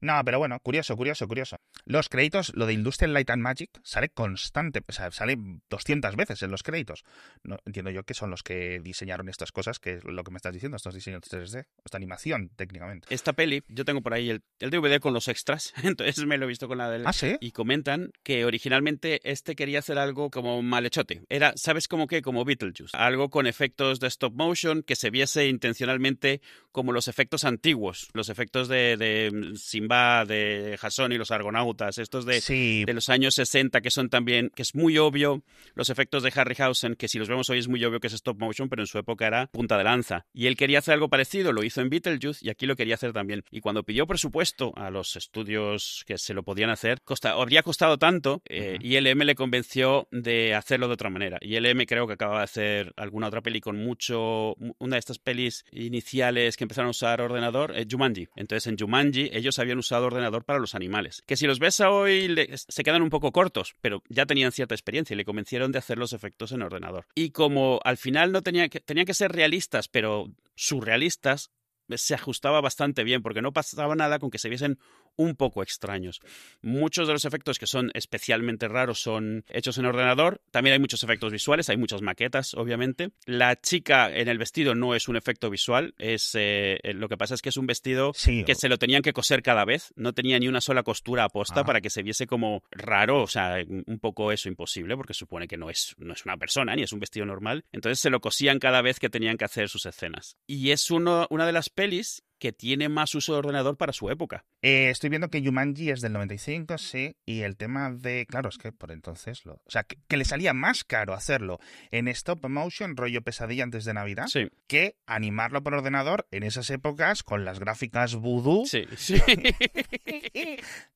No, 0.00 0.20
pero 0.24 0.38
bueno, 0.38 0.58
curioso, 0.60 0.96
curioso, 0.96 1.28
curioso. 1.28 1.56
Los 1.84 2.08
créditos, 2.08 2.52
lo 2.54 2.66
de 2.66 2.72
Industrial 2.72 3.12
Light 3.12 3.30
and 3.30 3.42
Magic, 3.42 3.70
sale 3.82 4.08
constante, 4.08 4.82
o 4.86 4.92
sea, 4.92 5.10
sale 5.10 5.36
200 5.68 6.16
veces 6.16 6.42
en 6.42 6.50
los 6.50 6.62
créditos. 6.62 7.04
No, 7.42 7.58
entiendo 7.66 7.90
yo 7.90 8.04
que 8.04 8.14
son 8.14 8.30
los 8.30 8.42
que 8.42 8.80
diseñaron 8.80 9.28
estas 9.28 9.52
cosas, 9.52 9.78
que 9.78 9.94
es 9.94 10.04
lo 10.04 10.24
que 10.24 10.30
me 10.30 10.36
estás 10.36 10.54
diciendo, 10.54 10.76
estos 10.76 10.94
diseños 10.94 11.22
3D, 11.22 11.66
esta 11.84 11.96
animación, 11.96 12.50
técnicamente. 12.56 13.08
Esta 13.10 13.32
peli, 13.32 13.62
yo 13.68 13.84
tengo 13.84 14.00
por 14.00 14.14
ahí 14.14 14.30
el, 14.30 14.42
el 14.58 14.70
DVD 14.70 15.00
con 15.00 15.12
los 15.12 15.28
extras, 15.28 15.72
entonces 15.82 16.24
me 16.24 16.38
lo 16.38 16.46
he 16.46 16.48
visto 16.48 16.68
con 16.68 16.78
la 16.78 16.90
del... 16.90 17.06
Ah, 17.06 17.12
sí. 17.12 17.36
Y 17.40 17.52
comentan 17.52 18.12
que 18.22 18.44
originalmente 18.44 19.20
este 19.24 19.54
quería 19.54 19.80
hacer 19.80 19.98
algo 19.98 20.30
como 20.30 20.62
malhechote. 20.62 21.22
Era, 21.28 21.52
¿sabes 21.56 21.88
cómo 21.88 22.06
qué? 22.06 22.22
Como 22.22 22.44
Beetlejuice. 22.44 22.96
Algo 22.96 23.30
con 23.30 23.46
efectos 23.46 24.00
de 24.00 24.08
stop 24.08 24.34
motion 24.34 24.82
que 24.82 24.96
se 24.96 25.10
viese 25.10 25.48
intencionalmente 25.48 26.40
como 26.72 26.92
los 26.92 27.08
efectos 27.08 27.44
antiguos. 27.44 28.08
Los 28.12 28.28
efectos 28.28 28.68
de, 28.68 28.96
de 28.96 29.52
Simba, 29.90 30.24
de 30.24 30.76
Jason 30.80 31.12
y 31.12 31.18
los 31.18 31.30
argonautas. 31.30 31.98
Estos 31.98 32.24
de, 32.24 32.40
sí, 32.40 32.84
de 32.84 32.94
los 32.94 33.08
años 33.08 33.34
60 33.34 33.80
que 33.80 33.90
son 33.90 34.08
también, 34.08 34.50
que 34.54 34.62
es 34.62 34.74
muy 34.74 34.98
obvio, 34.98 35.42
los 35.74 35.90
efectos 35.90 36.22
de 36.22 36.32
Harryhausen, 36.34 36.94
que 36.94 37.08
si 37.08 37.18
los 37.18 37.28
vemos 37.28 37.50
hoy 37.50 37.58
es 37.58 37.68
muy 37.68 37.84
obvio 37.84 38.00
que 38.00 38.06
es 38.06 38.12
stop 38.12 38.38
motion, 38.38 38.68
pero 38.68 38.82
en 38.82 38.86
su 38.86 38.98
época 38.98 39.26
era 39.26 39.48
punta 39.48 39.76
de 39.76 39.84
lanza. 39.84 40.26
Y 40.32 40.46
él 40.46 40.56
quería 40.56 40.78
hacer 40.78 40.94
algo 40.94 41.08
parecido, 41.08 41.52
lo 41.52 41.64
hizo 41.64 41.80
en 41.80 41.90
Beetlejuice 41.90 42.44
y 42.46 42.50
aquí 42.50 42.66
lo 42.66 42.76
quería 42.76 42.94
hacer 42.94 43.12
también. 43.12 43.44
Y 43.50 43.60
cuando 43.60 43.82
pidió 43.82 44.06
presupuesto 44.06 44.72
a 44.76 44.90
los 44.90 45.16
estudios 45.16 46.04
que 46.06 46.18
se 46.18 46.34
lo 46.34 46.42
podían 46.44 46.70
hacer, 46.70 47.02
costa, 47.02 47.32
habría 47.32 47.62
costado 47.62 47.98
tanto 47.98 48.42
eh, 48.48 48.76
Ujú. 48.78 48.86
y 48.86 49.00
LM 49.00 49.24
le 49.24 49.34
convenció 49.34 50.06
de 50.12 50.54
hacerlo 50.54 50.86
de 50.86 50.94
otra 50.94 51.10
manera. 51.10 51.38
Y 51.40 51.58
LM 51.58 51.84
creo 51.86 52.06
que 52.06 52.12
acaba 52.14 52.38
de 52.38 52.44
hacer 52.44 52.92
alguna 52.96 53.26
otra 53.26 53.40
peli 53.42 53.60
con 53.60 53.76
mucho, 53.76 54.54
una 54.78 54.96
de 54.96 55.00
estas 55.00 55.18
pelis 55.18 55.64
iniciales 55.72 56.56
que 56.56 56.64
empezaron 56.64 56.88
a 56.88 56.90
usar 56.90 57.20
ordenador, 57.20 57.76
eh, 57.76 57.86
Jumanji. 57.90 58.28
Entonces 58.36 58.66
en 58.68 58.78
Jumanji 58.78 59.30
ellos 59.32 59.58
habían 59.58 59.78
usado 59.80 60.06
ordenador 60.06 60.44
para 60.44 60.58
los 60.60 60.74
animales. 60.74 61.22
Que 61.26 61.36
si 61.36 61.46
los 61.46 61.58
ves 61.58 61.80
hoy 61.80 62.28
le- 62.28 62.56
se 62.56 62.82
quedan 62.84 63.02
un 63.02 63.10
poco 63.10 63.32
cortos, 63.32 63.74
pero 63.80 64.02
ya 64.08 64.26
tenían 64.26 64.52
cierta 64.52 64.74
experiencia 64.74 65.14
y 65.14 65.16
le 65.16 65.24
convencieron 65.24 65.72
de 65.72 65.78
hacer 65.78 65.98
los 65.98 66.12
efectos 66.12 66.52
en 66.52 66.62
ordenador. 66.62 67.06
Y 67.14 67.30
como 67.30 67.80
al 67.84 67.96
final 67.96 68.30
no 68.32 68.42
tenía 68.42 68.68
que, 68.68 68.80
tenían 68.80 69.06
que 69.06 69.14
ser 69.14 69.32
realistas, 69.32 69.88
pero 69.88 70.30
surrealistas, 70.54 71.50
se 71.96 72.14
ajustaba 72.14 72.60
bastante 72.60 73.04
bien 73.04 73.22
porque 73.22 73.42
no 73.42 73.52
pasaba 73.52 73.94
nada 73.94 74.18
con 74.18 74.30
que 74.30 74.38
se 74.38 74.48
viesen 74.48 74.78
un 75.16 75.36
poco 75.36 75.62
extraños. 75.62 76.20
Muchos 76.62 77.06
de 77.06 77.12
los 77.12 77.24
efectos 77.24 77.58
que 77.58 77.66
son 77.66 77.90
especialmente 77.94 78.68
raros 78.68 79.00
son 79.00 79.44
hechos 79.48 79.76
en 79.78 79.86
ordenador. 79.86 80.40
También 80.50 80.74
hay 80.74 80.80
muchos 80.80 81.02
efectos 81.02 81.32
visuales, 81.32 81.68
hay 81.68 81.76
muchas 81.76 82.00
maquetas, 82.00 82.54
obviamente. 82.54 83.10
La 83.26 83.60
chica 83.60 84.10
en 84.10 84.28
el 84.28 84.38
vestido 84.38 84.74
no 84.74 84.94
es 84.94 85.08
un 85.08 85.16
efecto 85.16 85.50
visual, 85.50 85.94
es 85.98 86.30
eh, 86.34 86.78
lo 86.94 87.08
que 87.08 87.16
pasa 87.16 87.34
es 87.34 87.42
que 87.42 87.50
es 87.50 87.56
un 87.56 87.66
vestido 87.66 88.12
sí, 88.14 88.44
que 88.44 88.54
se 88.54 88.68
lo 88.68 88.78
tenían 88.78 89.02
que 89.02 89.12
coser 89.12 89.42
cada 89.42 89.64
vez, 89.64 89.92
no 89.96 90.12
tenía 90.12 90.38
ni 90.38 90.48
una 90.48 90.60
sola 90.60 90.82
costura 90.82 91.24
aposta 91.24 91.60
Ah. 91.60 91.64
para 91.64 91.80
que 91.80 91.90
se 91.90 92.02
viese 92.02 92.26
como 92.26 92.62
raro, 92.70 93.22
o 93.22 93.26
sea, 93.26 93.56
un 93.68 93.98
poco 93.98 94.32
eso 94.32 94.48
imposible, 94.48 94.96
porque 94.96 95.14
supone 95.14 95.48
que 95.48 95.56
no 95.56 95.68
es, 95.70 95.94
no 95.98 96.12
es 96.12 96.24
una 96.24 96.36
persona 96.36 96.74
ni 96.74 96.82
es 96.82 96.92
un 96.92 97.00
vestido 97.00 97.26
normal. 97.26 97.64
Entonces 97.72 97.98
se 98.00 98.10
lo 98.10 98.20
cosían 98.20 98.58
cada 98.58 98.82
vez 98.82 98.98
que 98.98 99.10
tenían 99.10 99.36
que 99.36 99.44
hacer 99.44 99.68
sus 99.68 99.86
escenas. 99.86 100.36
Y 100.46 100.70
es 100.70 100.90
uno, 100.90 101.26
una 101.30 101.46
de 101.46 101.52
las 101.52 101.68
pelis 101.80 102.20
que 102.40 102.52
tiene 102.52 102.88
más 102.88 103.14
uso 103.14 103.32
de 103.34 103.38
ordenador 103.38 103.76
para 103.76 103.92
su 103.92 104.10
época. 104.10 104.44
Eh, 104.62 104.88
estoy 104.90 105.10
viendo 105.10 105.28
que 105.28 105.40
Jumanji 105.44 105.90
es 105.90 106.00
del 106.00 106.12
95, 106.14 106.76
sí, 106.78 107.14
y 107.24 107.42
el 107.42 107.56
tema 107.56 107.92
de, 107.92 108.26
claro, 108.26 108.48
es 108.48 108.58
que 108.58 108.72
por 108.72 108.90
entonces, 108.90 109.44
lo, 109.44 109.54
o 109.54 109.70
sea, 109.70 109.84
que, 109.84 109.96
que 110.08 110.16
le 110.16 110.24
salía 110.24 110.52
más 110.54 110.82
caro 110.82 111.14
hacerlo 111.14 111.60
en 111.92 112.08
stop 112.08 112.46
motion, 112.48 112.96
rollo 112.96 113.22
pesadilla 113.22 113.62
antes 113.62 113.84
de 113.84 113.94
Navidad, 113.94 114.26
Sí, 114.26 114.48
que 114.66 114.96
animarlo 115.06 115.62
por 115.62 115.74
ordenador 115.74 116.26
en 116.32 116.42
esas 116.42 116.70
épocas 116.70 117.22
con 117.22 117.44
las 117.44 117.60
gráficas 117.60 118.14
voodoo 118.16 118.64
sí, 118.66 118.84
sí. 118.96 119.14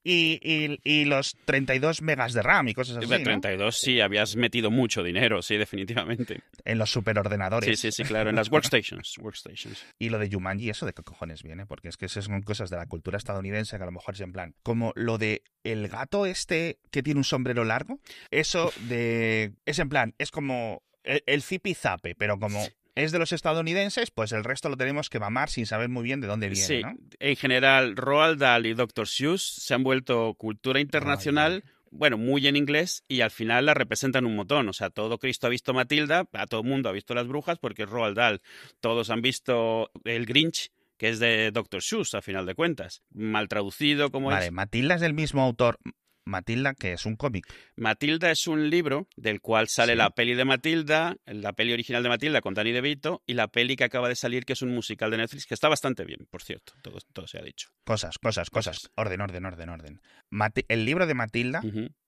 y, 0.03 0.39
y- 0.43 0.79
y 0.85 1.05
los 1.05 1.37
32 1.45 2.03
megas 2.03 2.33
de 2.33 2.43
RAM 2.43 2.69
y 2.69 2.75
cosas 2.75 2.97
así, 2.99 3.07
De 3.07 3.19
¿no? 3.19 3.25
32 3.25 3.79
sí, 3.79 4.01
habías 4.01 4.37
metido 4.37 4.71
mucho 4.71 5.03
dinero, 5.03 5.43
sí, 5.43 5.57
definitivamente. 5.57 6.43
En 6.65 6.79
los 6.79 6.91
superordenadores. 6.91 7.79
Sí, 7.81 7.91
sí, 7.91 8.03
sí, 8.03 8.09
claro, 8.09 8.31
en 8.31 8.37
las 8.37 8.51
workstations, 8.51 9.19
workstations. 9.19 9.85
Y 9.99 10.09
lo 10.11 10.19
de 10.19 10.29
Jumanji, 10.31 10.71
¿eso 10.71 10.87
de 10.87 10.93
qué 10.93 11.03
cojones 11.03 11.34
viene? 11.43 11.67
Porque 11.67 11.89
es 11.89 11.97
que 11.97 12.07
esas 12.07 12.25
son 12.27 12.43
cosas 12.43 12.71
de 12.71 12.77
la 12.77 12.87
cultura 12.87 13.19
estadounidense 13.19 13.77
que 13.77 13.83
a 13.83 13.87
lo 13.87 13.93
mejor 13.93 14.15
es 14.15 14.21
en 14.21 14.33
plan. 14.33 14.55
Como 14.63 14.93
lo 14.95 15.19
de 15.19 15.43
el 15.65 15.89
gato 15.89 16.27
este 16.27 16.79
que 16.91 17.03
tiene 17.03 17.19
un 17.19 17.25
sombrero 17.25 17.65
largo. 17.65 17.99
Eso 18.31 18.73
de. 18.89 19.53
Es 19.67 19.79
en 19.79 19.89
plan, 19.89 20.15
es 20.19 20.31
como 20.31 20.83
el, 21.03 21.23
el 21.27 21.43
zipizape, 21.43 22.15
pero 22.15 22.39
como 22.39 22.67
es 22.95 23.13
de 23.13 23.19
los 23.19 23.33
estadounidenses, 23.33 24.11
pues 24.11 24.33
el 24.33 24.45
resto 24.45 24.69
lo 24.69 24.77
tenemos 24.77 25.11
que 25.11 25.19
mamar 25.19 25.51
sin 25.51 25.67
saber 25.67 25.89
muy 25.89 26.05
bien 26.05 26.21
de 26.21 26.29
dónde 26.29 26.49
viene, 26.49 26.67
Sí, 26.67 26.83
¿no? 26.83 26.95
en 27.19 27.37
general, 27.37 27.97
Roald 27.97 28.39
Dahl 28.39 28.67
y 28.67 28.75
Dr. 28.75 29.09
Seuss 29.09 29.43
se 29.43 29.75
han 29.75 29.83
vuelto 29.83 30.35
cultura 30.35 30.79
internacional, 30.81 31.65
bueno, 31.91 32.19
muy 32.19 32.47
en 32.47 32.57
inglés, 32.57 33.05
y 33.09 33.21
al 33.21 33.31
final 33.31 33.67
la 33.67 33.75
representan 33.75 34.27
un 34.27 34.37
montón. 34.37 34.69
O 34.69 34.73
sea, 34.73 34.91
todo 34.91 35.19
Cristo 35.19 35.47
ha 35.47 35.51
visto 35.51 35.75
Matilda, 35.75 36.29
a 36.33 36.47
todo 36.47 36.61
el 36.61 36.69
mundo 36.69 36.89
ha 36.89 36.93
visto 36.93 37.15
las 37.15 37.27
brujas, 37.27 37.59
porque 37.59 37.83
es 37.83 37.89
Roald 37.89 38.17
Dahl. 38.17 38.43
Todos 38.81 39.11
han 39.11 39.23
visto 39.23 39.91
El 40.05 40.27
Grinch, 40.27 40.71
que 40.99 41.09
es 41.09 41.19
de 41.19 41.51
Dr. 41.53 41.83
Seuss, 41.83 42.15
a 42.15 42.23
final 42.23 42.47
de 42.47 42.55
cuentas. 42.55 43.03
Mal 43.13 43.49
traducido, 43.49 44.11
como 44.11 44.29
Vale, 44.29 44.47
es. 44.47 44.53
Matilda 44.53 44.95
es 44.97 45.01
del 45.01 45.15
mismo 45.15 45.43
autor. 45.43 45.79
Matilda, 46.27 46.73
que 46.73 46.95
es 46.95 47.05
un 47.05 47.17
cómic. 47.17 47.47
Matilda 47.77 48.31
es 48.31 48.47
un 48.47 48.71
libro 48.71 49.09
del 49.15 49.43
cual 49.43 49.67
sale 49.69 49.93
Sí. 49.93 49.99
la 49.99 50.09
peli 50.09 50.35
de 50.35 50.47
Matilda, 50.47 51.17
la 51.27 51.53
peli 51.53 51.75
original 51.75 52.03
de 52.03 52.09
Matilda 52.09 52.41
con 52.41 52.55
Danny 52.55 52.73
DeVito, 52.73 53.23
y 53.27 53.35
la 53.35 53.49
peli 53.49 53.77
que 53.77 53.85
acaba 53.85 54.09
de 54.09 54.17
salir, 54.17 54.47
que 54.47 54.55
es 54.55 54.63
un 54.63 54.71
musical 54.75 55.11
de 55.11 55.19
Netflix, 55.19 55.45
que 55.45 55.53
está 55.53 55.69
bastante 55.69 56.03
bien, 56.07 56.27
por 56.31 56.43
cierto, 56.43 56.73
todo, 56.83 56.97
todo 57.13 57.27
se 57.27 57.39
ha 57.39 57.43
dicho. 57.43 57.69
Cosas, 57.85 58.17
cosas, 58.19 58.49
cosas. 58.49 58.91
Orden, 58.97 59.21
orden, 59.21 59.45
orden, 59.45 59.69
orden. 59.69 60.01
Mati- 60.33 60.65
el 60.69 60.87
libro 60.87 61.07
de 61.07 61.13
Matilda. 61.13 61.61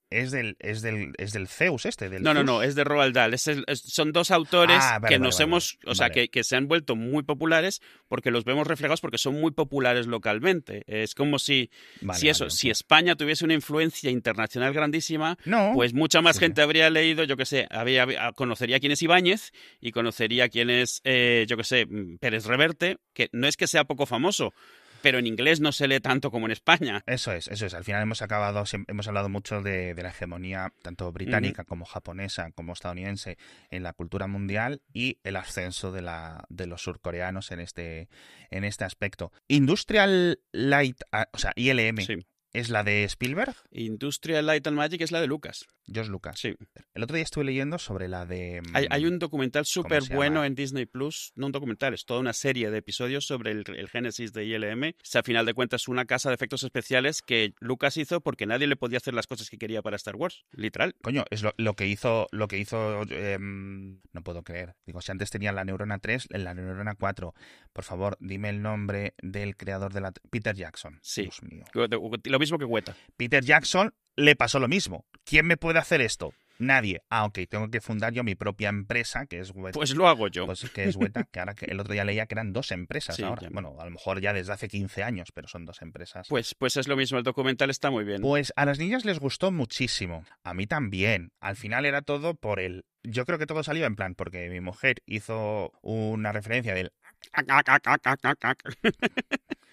Es 0.09 0.31
del, 0.31 0.55
es 0.59 0.81
del, 0.81 1.13
es 1.17 1.33
del 1.33 1.47
Zeus 1.47 1.85
este, 1.85 2.09
del 2.09 2.23
No, 2.23 2.33
no, 2.33 2.39
Zeus. 2.41 2.45
no, 2.45 2.63
es 2.63 2.75
de 2.75 2.83
Roald 2.83 3.13
Dahl. 3.13 3.33
Es 3.33 3.47
el- 3.47 3.63
es- 3.67 3.81
son 3.81 4.11
dos 4.13 4.31
autores 4.31 4.77
Ah, 4.81 4.99
vale, 4.99 5.15
que 5.15 5.19
nos 5.19 5.35
vale, 5.35 5.43
hemos, 5.43 5.77
o 5.85 5.95
sea, 5.95 6.09
que, 6.09 6.29
que 6.29 6.43
se 6.43 6.55
han 6.55 6.67
vuelto 6.67 6.95
muy 6.95 7.23
populares 7.23 7.81
porque 8.07 8.31
los 8.31 8.45
vemos 8.45 8.67
reflejados 8.67 9.01
porque 9.01 9.17
son 9.17 9.39
muy 9.39 9.51
populares 9.51 10.07
localmente. 10.07 10.83
Es 10.87 11.13
como 11.15 11.39
si, 11.39 11.69
si 12.13 12.29
eso, 12.29 12.49
si. 12.49 12.69
España 12.69 13.15
tuviese 13.15 13.43
una 13.45 13.53
influencia 13.53 14.09
internacional 14.11 14.73
grandísima, 14.73 15.37
No, 15.45 15.71
pues 15.73 15.93
mucha 15.93 16.21
más 16.21 16.35
Sí, 16.37 16.41
gente 16.41 16.61
habría 16.61 16.89
leído, 16.89 17.23
yo 17.23 17.35
que 17.37 17.45
sé, 17.45 17.67
había, 17.69 18.03
había- 18.03 18.31
conocería 18.33 18.79
quién 18.79 18.91
es 18.91 19.01
Ibáñez 19.01 19.51
y 19.81 19.91
conocería 19.91 20.49
quién 20.49 20.69
es, 20.69 21.01
eh, 21.03 21.45
yo 21.49 21.57
que 21.57 21.63
sé, 21.63 21.85
mm, 21.85 22.17
Pérez 22.19 22.45
Reverte, 22.45 22.97
que 23.13 23.29
no 23.33 23.47
es 23.47 23.57
que 23.57 23.67
sea 23.67 23.83
poco 23.85 24.05
famoso, 24.05 24.53
pero 25.01 25.19
en 25.19 25.27
inglés 25.27 25.59
no 25.59 25.71
se 25.71 25.87
lee 25.87 25.99
tanto 25.99 26.31
como 26.31 26.45
en 26.45 26.51
España. 26.51 27.03
Eso 27.05 27.31
es, 27.31 27.47
eso 27.47 27.65
es. 27.65 27.73
Al 27.73 27.83
final 27.83 28.01
hemos 28.01 28.21
acabado, 28.21 28.63
hemos 28.87 29.07
hablado 29.07 29.29
mucho 29.29 29.61
de, 29.61 29.93
de 29.93 30.03
la 30.03 30.09
hegemonía 30.09 30.73
tanto 30.81 31.11
británica 31.11 31.63
como 31.63 31.85
japonesa 31.85 32.51
como 32.51 32.73
estadounidense 32.73 33.37
en 33.69 33.83
la 33.83 33.93
cultura 33.93 34.27
mundial 34.27 34.81
y 34.93 35.19
el 35.23 35.35
ascenso 35.35 35.91
de 35.91 36.01
la 36.01 36.45
de 36.49 36.67
los 36.67 36.81
surcoreanos 36.81 37.51
en 37.51 37.59
este 37.59 38.09
en 38.49 38.63
este 38.63 38.85
aspecto. 38.85 39.31
Industrial 39.47 40.39
Light, 40.51 41.01
ah, 41.11 41.27
o 41.31 41.37
sea, 41.37 41.51
ILM 41.55 41.97
Sí. 41.97 42.25
Es 42.53 42.69
la 42.69 42.83
de 42.83 43.03
Spielberg, 43.03 43.55
Industrial 43.71 44.45
Light 44.45 44.65
and 44.67 44.77
Magic 44.77 45.01
es 45.01 45.11
la 45.11 45.21
de 45.21 45.27
Lucas. 45.27 45.67
George 45.85 46.11
Lucas. 46.11 46.39
Sí. 46.39 46.55
El 46.93 47.03
otro 47.03 47.15
día 47.15 47.23
estuve 47.23 47.45
leyendo 47.45 47.77
sobre 47.77 48.07
la 48.07 48.25
de 48.25 48.61
Hay, 48.73 48.87
hay 48.89 49.05
mm, 49.05 49.07
un 49.07 49.19
documental 49.19 49.65
súper 49.65 50.03
bueno 50.11 50.43
en 50.43 50.53
Disney 50.53 50.85
Plus, 50.85 51.31
no 51.35 51.45
un 51.45 51.51
documental, 51.51 51.93
es 51.93 52.05
toda 52.05 52.19
una 52.19 52.33
serie 52.33 52.69
de 52.69 52.79
episodios 52.79 53.25
sobre 53.25 53.51
el, 53.51 53.63
el 53.67 53.89
génesis 53.89 54.33
de 54.33 54.45
ILM. 54.45 54.83
Es 55.01 55.15
a 55.15 55.23
final 55.23 55.45
de 55.45 55.53
cuentas 55.53 55.87
una 55.87 56.05
casa 56.05 56.29
de 56.29 56.35
efectos 56.35 56.63
especiales 56.63 57.21
que 57.21 57.53
Lucas 57.59 57.97
hizo 57.97 58.21
porque 58.21 58.45
nadie 58.45 58.67
le 58.67 58.75
podía 58.75 58.97
hacer 58.97 59.13
las 59.13 59.27
cosas 59.27 59.49
que 59.49 59.57
quería 59.57 59.81
para 59.81 59.95
Star 59.95 60.15
Wars, 60.15 60.45
literal. 60.51 60.95
Coño, 61.01 61.25
es 61.29 61.43
lo, 61.43 61.53
lo 61.57 61.75
que 61.75 61.87
hizo, 61.87 62.27
lo 62.31 62.47
que 62.47 62.57
hizo, 62.57 63.03
em, 63.09 64.01
no 64.11 64.23
puedo 64.23 64.43
creer. 64.43 64.75
Digo, 64.85 65.01
si 65.01 65.11
antes 65.11 65.29
tenía 65.29 65.51
la 65.51 65.63
neurona 65.63 65.99
3, 65.99 66.27
en 66.31 66.43
la 66.43 66.53
neurona 66.53 66.95
4. 66.95 67.33
Por 67.71 67.83
favor, 67.83 68.17
dime 68.19 68.49
el 68.49 68.61
nombre 68.61 69.13
del 69.21 69.55
creador 69.55 69.93
de 69.93 70.01
la... 70.01 70.11
Peter 70.29 70.55
Jackson. 70.55 70.99
Sí. 71.01 71.23
Dios 71.23 71.43
mío. 71.43 71.63
Lo 71.73 72.36
mismo 72.39 72.57
que 72.57 72.65
Weta. 72.65 72.95
Peter 73.15 73.43
Jackson 73.43 73.93
le 74.15 74.35
pasó 74.35 74.59
lo 74.59 74.67
mismo. 74.67 75.05
¿Quién 75.23 75.45
me 75.45 75.57
puede 75.57 75.79
hacer 75.79 76.01
esto? 76.01 76.33
Nadie. 76.59 77.03
Ah, 77.09 77.25
ok, 77.25 77.37
tengo 77.47 77.69
que 77.69 77.81
fundar 77.81 78.13
yo 78.13 78.23
mi 78.23 78.33
propia 78.33 78.69
empresa, 78.69 79.27
que 79.27 79.39
es 79.39 79.51
Weta. 79.53 79.77
Pues 79.77 79.93
lo 79.93 80.07
hago 80.07 80.27
yo. 80.27 80.47
Pues 80.47 80.67
que 80.71 80.85
es 80.85 80.95
Weta, 80.95 81.25
que 81.31 81.39
ahora 81.39 81.53
que 81.53 81.65
el 81.65 81.79
otro 81.79 81.93
día 81.93 82.03
leía 82.03 82.25
que 82.25 82.33
eran 82.33 82.51
dos 82.51 82.71
empresas 82.71 83.15
Sí, 83.15 83.21
ahora. 83.21 83.43
ya. 83.43 83.49
Bueno, 83.51 83.75
a 83.79 83.85
lo 83.85 83.91
mejor 83.91 84.19
ya 84.21 84.33
desde 84.33 84.53
hace 84.53 84.67
15 84.67 85.03
años, 85.03 85.31
pero 85.31 85.47
son 85.47 85.65
dos 85.65 85.83
empresas. 85.83 86.27
Pues, 86.27 86.55
pues 86.55 86.75
es 86.77 86.87
lo 86.87 86.97
mismo, 86.97 87.19
el 87.19 87.23
documental 87.23 87.69
está 87.69 87.91
muy 87.91 88.05
bien. 88.05 88.21
Pues 88.21 88.53
a 88.55 88.65
las 88.65 88.79
niñas 88.79 89.05
les 89.05 89.19
gustó 89.19 89.51
muchísimo. 89.51 90.25
A 90.43 90.55
mí 90.55 90.65
también. 90.65 91.31
Al 91.39 91.57
final 91.57 91.85
era 91.85 92.01
todo 92.01 92.33
por 92.33 92.59
el. 92.59 92.85
Yo 93.03 93.23
creo 93.25 93.37
que 93.37 93.45
todo 93.45 93.63
salió 93.63 93.85
en 93.85 93.95
plan, 93.95 94.15
porque 94.15 94.49
mi 94.49 94.59
mujer 94.59 95.03
hizo 95.05 95.71
una 95.81 96.31
referencia 96.31 96.73
del. 96.73 96.91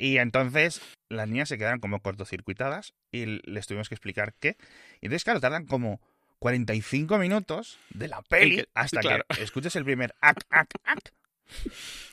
Y 0.00 0.16
entonces 0.18 0.80
las 1.10 1.28
niñas 1.28 1.48
se 1.50 1.58
quedaron 1.58 1.78
como 1.80 2.00
cortocircuitadas 2.00 2.94
y 3.12 3.26
les 3.44 3.66
tuvimos 3.66 3.88
que 3.90 3.94
explicar 3.94 4.32
qué. 4.40 4.56
Y 5.02 5.06
entonces, 5.06 5.24
claro, 5.24 5.40
tardan 5.40 5.66
como 5.66 6.00
45 6.38 7.18
minutos 7.18 7.78
de 7.90 8.08
la 8.08 8.22
peli 8.22 8.56
que- 8.56 8.68
hasta 8.72 9.00
claro. 9.00 9.24
que 9.34 9.42
escuches 9.42 9.76
el 9.76 9.84
primer 9.84 10.14
ac, 10.22 10.38
ac, 10.48 10.70
ac. 10.84 11.12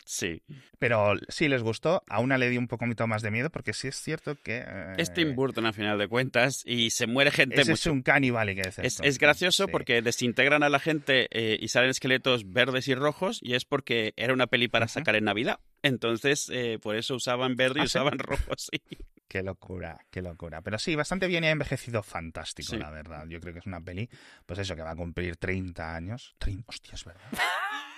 Sí. 0.06 0.42
Pero 0.80 1.16
sí 1.28 1.50
les 1.50 1.62
gustó. 1.64 2.02
A 2.08 2.20
una 2.22 2.38
le 2.38 2.50
dio 2.50 2.60
un 2.62 2.68
poco 2.70 2.86
más 3.08 3.22
de 3.22 3.30
miedo 3.32 3.50
porque 3.50 3.74
sí 3.74 3.90
es 3.90 4.02
cierto 4.02 4.38
que. 4.42 4.64
eh, 4.66 4.94
Es 4.98 5.14
Tim 5.14 5.36
Burton 5.36 5.66
a 5.66 5.74
final 5.74 5.98
de 5.98 6.08
cuentas 6.08 6.64
y 6.66 6.92
se 6.92 7.08
muere 7.08 7.30
gente 7.32 7.60
ese 7.60 7.74
es 7.74 7.86
un 7.88 8.04
caníbal 8.04 8.56
que 8.56 8.62
es 8.62 9.00
Es, 9.02 9.18
gracioso 9.20 9.66
Sí. 9.66 9.72
porque 9.72 10.02
desintegran 10.02 10.64
a 10.64 10.70
la 10.70 10.80
gente 10.80 11.28
eh, 11.32 11.58
y 11.60 11.68
salen 11.68 11.90
esqueletos 11.90 12.52
verdes 12.54 12.88
y 12.88 12.96
rojos 12.96 13.40
y 13.42 13.56
es 13.56 13.66
porque 13.66 14.14
era 14.16 14.34
una 14.34 14.48
peli 14.48 14.70
para 14.70 14.88
sacar 14.88 15.16
en 15.18 15.26
Navidad. 15.26 15.60
Entonces, 15.84 16.50
eh, 16.54 16.80
por 16.82 16.96
eso 16.96 17.16
usaban 17.16 17.56
verde 17.58 17.80
y 17.80 17.84
¿Ah, 17.84 17.88
sí? 17.88 17.98
usaban 17.98 18.18
rojo, 18.20 18.54
sí. 18.58 18.80
Qué 19.28 19.44
locura, 19.44 20.00
qué 20.10 20.22
locura. 20.22 20.62
Pero 20.62 20.80
sí, 20.80 20.96
bastante 20.96 21.28
bien 21.28 21.44
y 21.44 21.48
ha 21.48 21.52
envejecido 21.52 22.02
fantástico, 22.02 22.70
Sí. 22.72 22.78
la 22.78 22.92
verdad. 22.92 23.26
Yo 23.28 23.42
creo 23.42 23.52
que 23.52 23.60
es 23.60 23.66
una 23.66 23.82
peli, 23.82 24.10
pues 24.46 24.60
eso, 24.60 24.74
que 24.74 24.84
va 24.84 24.92
a 24.92 24.96
cumplir 24.96 25.36
30 25.36 25.94
años. 25.96 26.34
30, 26.40 26.64
hostia, 26.68 26.94
es 26.94 27.04
verdad. 27.04 27.24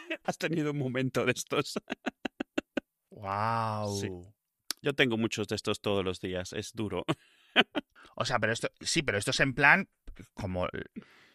Has 0.24 0.38
tenido 0.38 0.72
un 0.72 0.78
momento 0.78 1.26
de 1.26 1.32
estos. 1.34 1.74
¡Wow! 3.12 3.88
Sí. 4.02 4.10
Yo 4.82 4.94
tengo 4.94 5.18
muchos 5.18 5.48
de 5.50 5.56
estos 5.58 5.82
todos 5.82 6.06
los 6.06 6.22
días, 6.22 6.54
es 6.54 6.72
duro. 6.74 7.06
O 8.16 8.26
sea, 8.26 8.38
pero 8.40 8.52
esto, 8.52 8.70
sí, 8.82 9.02
pero 9.02 9.18
esto 9.18 9.32
es 9.32 9.40
en 9.40 9.54
plan 9.54 9.88
como 10.34 10.68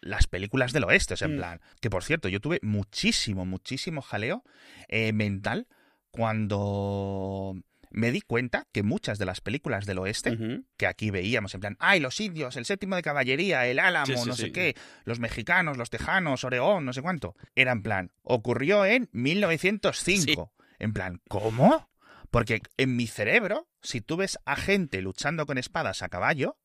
las 0.01 0.27
películas 0.27 0.73
del 0.75 0.85
oeste, 0.85 1.15
es 1.15 1.23
en 1.23 1.35
Mm. 1.35 1.39
plan. 1.39 1.61
Que 1.81 1.89
por 1.89 2.05
cierto, 2.05 2.29
yo 2.29 2.41
tuve 2.41 2.59
muchísimo, 2.63 3.47
muchísimo 3.47 4.03
jaleo 4.03 4.45
eh, 4.89 5.13
mental 5.15 5.67
cuando 6.11 7.57
me 7.95 8.11
di 8.11 8.21
cuenta 8.21 8.67
que 8.73 8.83
muchas 8.83 9.19
de 9.19 9.25
las 9.25 9.41
películas 9.41 9.87
del 9.87 9.99
oeste 10.01 10.37
que 10.77 10.87
aquí 10.87 11.11
veíamos 11.11 11.55
en 11.55 11.61
plan, 11.61 11.77
ay, 11.81 12.01
los 12.01 12.21
indios, 12.21 12.57
el 12.57 12.65
séptimo 12.67 12.97
de 12.97 13.03
caballería, 13.03 13.67
el 13.67 13.79
álamo, 13.79 14.07
Sí, 14.07 14.13
sí, 14.17 14.29
no 14.29 14.35
sé 14.37 14.53
qué, 14.53 14.75
los 15.05 15.21
mexicanos, 15.21 15.77
los 15.79 15.91
tejanos, 15.91 16.45
Oregón, 16.45 16.85
no 16.85 16.93
sé 16.93 17.01
cuánto. 17.03 17.35
Era 17.55 17.73
en 17.73 17.83
plan, 17.83 18.13
ocurrió 18.23 18.85
en 18.85 19.09
1905. 19.13 20.53
En 20.79 20.93
plan, 20.93 21.21
¿cómo? 21.29 21.89
Porque 22.31 22.61
en 22.77 22.97
mi 22.97 23.07
cerebro, 23.07 23.69
si 23.83 24.01
tú 24.01 24.17
ves 24.17 24.39
a 24.45 24.57
gente 24.57 25.01
luchando 25.03 25.47
con 25.47 25.57
espadas 25.59 26.03
a 26.03 26.09
caballo, 26.09 26.59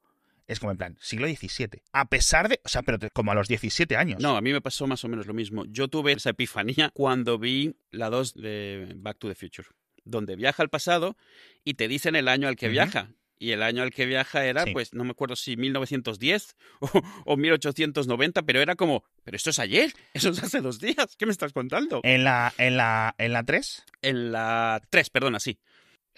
es 0.47 0.59
como 0.59 0.71
en 0.71 0.77
plan, 0.79 0.97
siglo 0.99 1.27
XVII. 1.27 1.83
A 1.93 2.09
pesar 2.09 2.49
de, 2.49 2.59
o 2.65 2.69
sea, 2.69 2.81
pero 2.81 2.97
te- 2.97 3.11
como 3.11 3.31
a 3.31 3.35
los 3.35 3.47
17 3.47 3.95
años. 3.95 4.19
No, 4.19 4.35
a 4.35 4.41
mí 4.41 4.51
me 4.51 4.61
pasó 4.61 4.87
más 4.87 5.03
o 5.05 5.07
menos 5.07 5.27
lo 5.27 5.35
mismo. 5.35 5.63
Yo 5.65 5.87
tuve 5.89 6.13
esa 6.13 6.31
epifanía 6.31 6.89
cuando 6.95 7.37
vi 7.37 7.75
la 7.91 8.09
2 8.09 8.33
de 8.33 8.93
Back 8.97 9.19
to 9.19 9.27
the 9.29 9.35
Future, 9.35 9.67
donde 10.09 10.35
viaja 10.35 10.63
al 10.63 10.69
pasado 10.69 11.15
y 11.63 11.75
te 11.75 11.87
dicen 11.87 12.15
el 12.15 12.27
año 12.27 12.47
al 12.47 12.55
que 12.55 12.67
viaja. 12.69 13.09
Y 13.41 13.51
el 13.51 13.63
año 13.63 13.83
al 13.83 13.91
que 13.91 14.05
viaja 14.05 14.45
era, 14.45 14.65
Sí. 14.65 14.71
pues, 14.73 14.93
no 14.93 15.05
me 15.05 15.11
acuerdo 15.11 15.37
si 15.37 15.55
1910 15.55 16.57
o, 16.81 16.89
o 17.25 17.37
1890, 17.37 18.41
pero 18.43 18.61
era 18.61 18.75
como, 18.75 19.05
pero 19.23 19.37
esto 19.37 19.49
es 19.51 19.59
ayer, 19.59 19.93
eso 20.13 20.29
es 20.31 20.43
hace 20.43 20.59
dos 20.59 20.79
días, 20.79 21.15
¿qué 21.17 21.25
me 21.25 21.31
estás 21.31 21.53
contando? 21.53 22.01
En 22.03 22.25
la, 22.25 22.53
en 22.57 22.75
la, 22.75 23.15
en 23.17 23.31
la 23.31 23.43
3, 23.43 23.85
En 24.01 24.31
la 24.33 24.81
3, 24.89 25.09
perdona, 25.09 25.39
sí. 25.39 25.57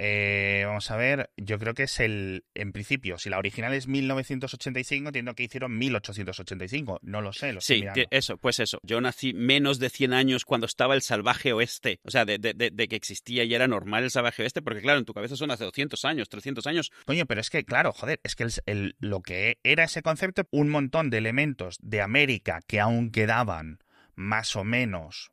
Eh, 0.04 0.64
vamos 0.66 0.90
a 0.90 0.96
ver, 0.98 1.30
yo 1.38 1.60
creo 1.60 1.76
que 1.76 1.84
es 1.84 2.00
el, 2.00 2.44
en 2.56 2.72
principio, 2.72 3.20
si 3.20 3.30
la 3.30 3.38
original 3.38 3.72
es 3.76 3.86
1985, 3.88 5.10
entiendo 5.10 5.36
que 5.36 5.44
hicieron 5.44 5.78
1885, 5.78 7.00
no 7.04 7.22
lo 7.22 7.34
sé, 7.34 7.54
lo 7.54 7.62
Sí, 7.62 7.82
eso, 8.10 8.38
pues 8.38 8.60
eso. 8.60 8.80
Yo 8.82 9.00
nací 9.00 9.34
menos 9.34 9.78
de 9.78 9.90
100 9.92 10.14
años 10.14 10.44
cuando 10.44 10.66
estaba 10.66 10.96
el 10.96 11.04
salvaje 11.04 11.54
oeste. 11.54 12.00
O 12.04 12.10
sea, 12.10 12.26
de, 12.26 12.40
de- 12.40 12.56
de- 12.56 12.72
de 12.72 12.88
que 12.88 12.96
existía 12.96 13.44
y 13.44 13.54
era 13.54 13.68
normal 13.68 14.04
el 14.04 14.10
salvaje 14.10 14.42
oeste, 14.42 14.64
porque 14.64 14.82
claro, 14.82 14.98
en 14.98 15.06
tu 15.06 15.14
cabeza 15.14 15.36
son 15.36 15.52
hace 15.52 15.66
200 15.66 16.04
años, 16.04 16.30
300 16.30 16.66
años. 16.66 16.92
Coño, 17.06 17.28
pero 17.28 17.40
es 17.42 17.52
que, 17.52 17.64
claro, 17.64 17.92
joder, 17.94 18.20
es 18.24 18.36
que 18.36 18.44
el- 18.46 18.52
el- 18.66 18.96
lo 19.00 19.22
que 19.22 19.60
era 19.64 19.84
ese 19.84 20.02
concepto, 20.02 20.48
un 20.50 20.70
montón 20.70 21.12
de 21.12 21.20
elementos 21.20 21.78
de 21.80 22.02
América 22.02 22.62
que 22.66 22.80
aún 22.80 23.12
quedaban 23.12 23.78
más 24.16 24.56
o 24.56 24.64
menos 24.64 25.30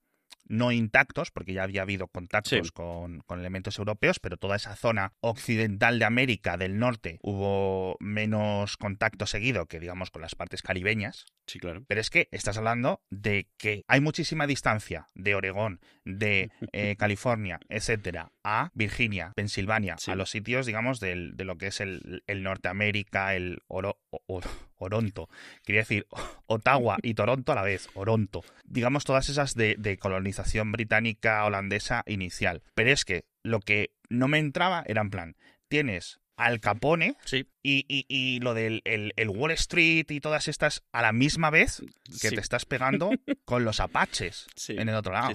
no 0.48 0.72
intactos, 0.72 1.30
porque 1.30 1.52
ya 1.52 1.62
había 1.62 1.82
habido 1.82 2.08
contactos 2.08 2.66
Sí. 2.66 2.72
con, 2.72 3.20
con 3.20 3.38
elementos 3.40 3.78
europeos, 3.78 4.18
pero 4.20 4.36
toda 4.36 4.56
esa 4.56 4.74
zona 4.76 5.12
occidental 5.20 5.98
de 5.98 6.04
América 6.04 6.56
del 6.56 6.78
norte 6.78 7.18
hubo 7.22 7.96
menos 8.00 8.76
contacto 8.76 9.26
seguido 9.26 9.66
que, 9.66 9.80
digamos, 9.80 10.10
con 10.10 10.22
las 10.22 10.34
partes 10.34 10.62
caribeñas. 10.62 11.26
Sí, 11.46 11.58
claro. 11.58 11.82
Pero 11.86 12.00
es 12.00 12.10
que 12.10 12.28
estás 12.32 12.58
hablando 12.58 13.02
de 13.10 13.48
que 13.56 13.84
hay 13.88 14.00
muchísima 14.00 14.46
distancia 14.46 15.06
de 15.14 15.34
Oregón, 15.34 15.80
de 16.16 16.50
eh, 16.72 16.96
California, 16.98 17.60
etcétera, 17.68 18.32
a 18.42 18.70
Virginia, 18.74 19.32
Pensilvania, 19.36 19.96
Sí. 19.98 20.10
a 20.10 20.14
los 20.16 20.30
sitios, 20.30 20.64
digamos, 20.66 21.00
del, 21.00 21.36
de 21.36 21.44
lo 21.44 21.58
que 21.58 21.66
es 21.68 21.80
el, 21.80 22.22
el 22.26 22.42
Norteamérica, 22.42 23.34
el 23.34 23.60
Oro, 23.68 23.98
o- 24.10 24.40
Oronto. 24.76 25.28
Quería 25.64 25.82
decir 25.82 26.06
Ottawa 26.46 26.96
y 27.02 27.14
Toronto 27.14 27.52
a 27.52 27.54
la 27.56 27.62
vez, 27.62 27.88
Oronto. 27.94 28.42
Digamos, 28.64 29.04
todas 29.04 29.28
esas 29.28 29.54
de, 29.54 29.74
de 29.78 29.98
colonización 29.98 30.72
británica, 30.72 31.44
holandesa 31.44 32.02
inicial. 32.06 32.62
Pero 32.74 32.90
es 32.90 33.04
que 33.04 33.24
lo 33.42 33.60
que 33.60 33.90
no 34.08 34.28
me 34.28 34.38
entraba 34.38 34.82
era 34.86 35.02
en 35.02 35.10
plan, 35.10 35.36
tienes 35.68 36.20
Al 36.36 36.60
Capone, 36.60 37.16
Sí, 37.24 37.46
y, 37.62 37.84
y- 37.88 38.06
y 38.08 38.38
lo 38.40 38.54
del 38.54 38.80
el, 38.84 39.12
el 39.16 39.28
Wall 39.28 39.50
Street 39.50 40.06
y 40.10 40.20
todas 40.20 40.46
estas 40.48 40.84
a 40.92 41.02
la 41.02 41.12
misma 41.12 41.50
vez 41.50 41.82
que 42.04 42.28
sí, 42.28 42.34
te 42.34 42.40
estás 42.40 42.64
pegando 42.64 43.10
con 43.44 43.64
los 43.64 43.80
apaches 43.80 44.46
sí, 44.54 44.76
en 44.78 44.88
el 44.88 44.94
otro 44.94 45.12
lado. 45.12 45.32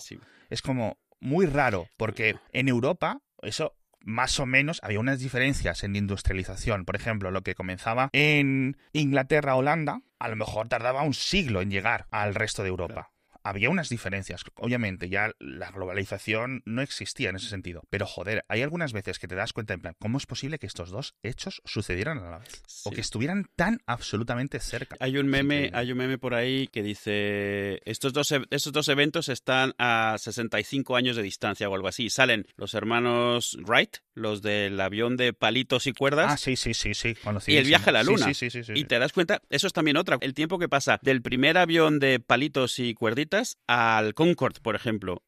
Es 0.53 0.61
como 0.61 0.99
muy 1.19 1.47
raro, 1.47 1.87
porque 1.97 2.35
en 2.51 2.67
Europa 2.67 3.23
eso 3.41 3.73
más 4.01 4.39
o 4.39 4.45
menos 4.45 4.79
había 4.83 4.99
unas 4.99 5.17
diferencias 5.17 5.83
en 5.83 5.95
industrialización. 5.95 6.85
Por 6.85 6.95
ejemplo, 6.95 7.31
lo 7.31 7.41
que 7.41 7.55
comenzaba 7.55 8.11
en 8.13 8.77
Inglaterra, 8.91 9.55
Holanda, 9.55 10.01
a 10.19 10.27
lo 10.27 10.35
mejor 10.35 10.67
tardaba 10.67 11.01
un 11.01 11.15
siglo 11.15 11.61
en 11.61 11.71
llegar 11.71 12.05
al 12.11 12.35
resto 12.35 12.61
de 12.61 12.69
Europa. 12.69 13.12
Había 13.43 13.69
unas 13.69 13.89
diferencias. 13.89 14.43
Obviamente, 14.55 15.09
ya 15.09 15.31
la 15.39 15.71
globalización 15.71 16.63
no 16.65 16.81
existía 16.81 17.29
en 17.29 17.35
ese 17.35 17.49
sentido. 17.49 17.83
Pero 17.89 18.05
joder, 18.05 18.45
hay 18.47 18.61
algunas 18.61 18.93
veces 18.93 19.19
que 19.19 19.27
te 19.27 19.35
das 19.35 19.53
cuenta, 19.53 19.73
en 19.73 19.81
plan, 19.81 19.95
¿cómo 19.99 20.17
es 20.17 20.25
posible 20.25 20.59
que 20.59 20.67
estos 20.67 20.89
dos 20.89 21.15
hechos 21.23 21.61
sucedieran 21.65 22.19
a 22.19 22.29
la 22.29 22.37
vez? 22.39 22.61
O 22.85 22.91
que 22.91 23.01
estuvieran 23.01 23.47
tan 23.55 23.81
absolutamente 23.85 24.59
cerca. 24.59 24.95
Hay 24.99 25.17
un 25.17 25.27
meme, 25.27 25.71
hay 25.73 25.91
un 25.91 25.97
meme 25.97 26.17
por 26.17 26.33
ahí 26.33 26.67
que 26.67 26.83
dice 26.83 27.81
estos 27.85 28.13
dos, 28.13 28.31
e, 28.31 28.41
estos 28.49 28.71
dos 28.71 28.87
eventos 28.87 29.29
están 29.29 29.73
a 29.77 30.15
65 30.17 30.95
años 30.95 31.15
de 31.15 31.23
distancia 31.23 31.67
o 31.69 31.75
algo 31.75 31.87
así. 31.87 32.09
Salen 32.09 32.47
los 32.55 32.73
hermanos 32.73 33.57
Wright, 33.65 33.97
los 34.13 34.41
del 34.41 34.79
avión 34.79 35.17
de 35.17 35.33
palitos 35.33 35.87
y 35.87 35.93
cuerdas. 35.93 36.31
Ah, 36.31 36.37
sí, 36.37 36.55
sí, 36.55 36.73
sí, 36.73 36.93
sí. 36.93 37.15
y 37.47 37.57
el 37.57 37.65
viaje 37.65 37.89
a 37.89 37.93
la 37.93 38.03
luna. 38.03 38.31
y 38.75 38.85
te 38.85 38.99
das 38.99 39.11
cuenta, 39.11 39.41
eso 39.49 39.67
es 39.67 39.73
también 39.73 39.97
otra. 39.97 40.17
El 40.21 40.33
tiempo 40.33 40.59
que 40.59 40.69
pasa 40.69 40.99
del 41.01 41.21
primer 41.21 41.57
avión 41.57 41.99
de 41.99 42.19
palitos 42.19 42.79
y 42.79 42.93
cuerditas 42.93 43.32
al 43.67 44.13
Concorde, 44.13 44.59
por 44.61 44.75
ejemplo 44.75 45.23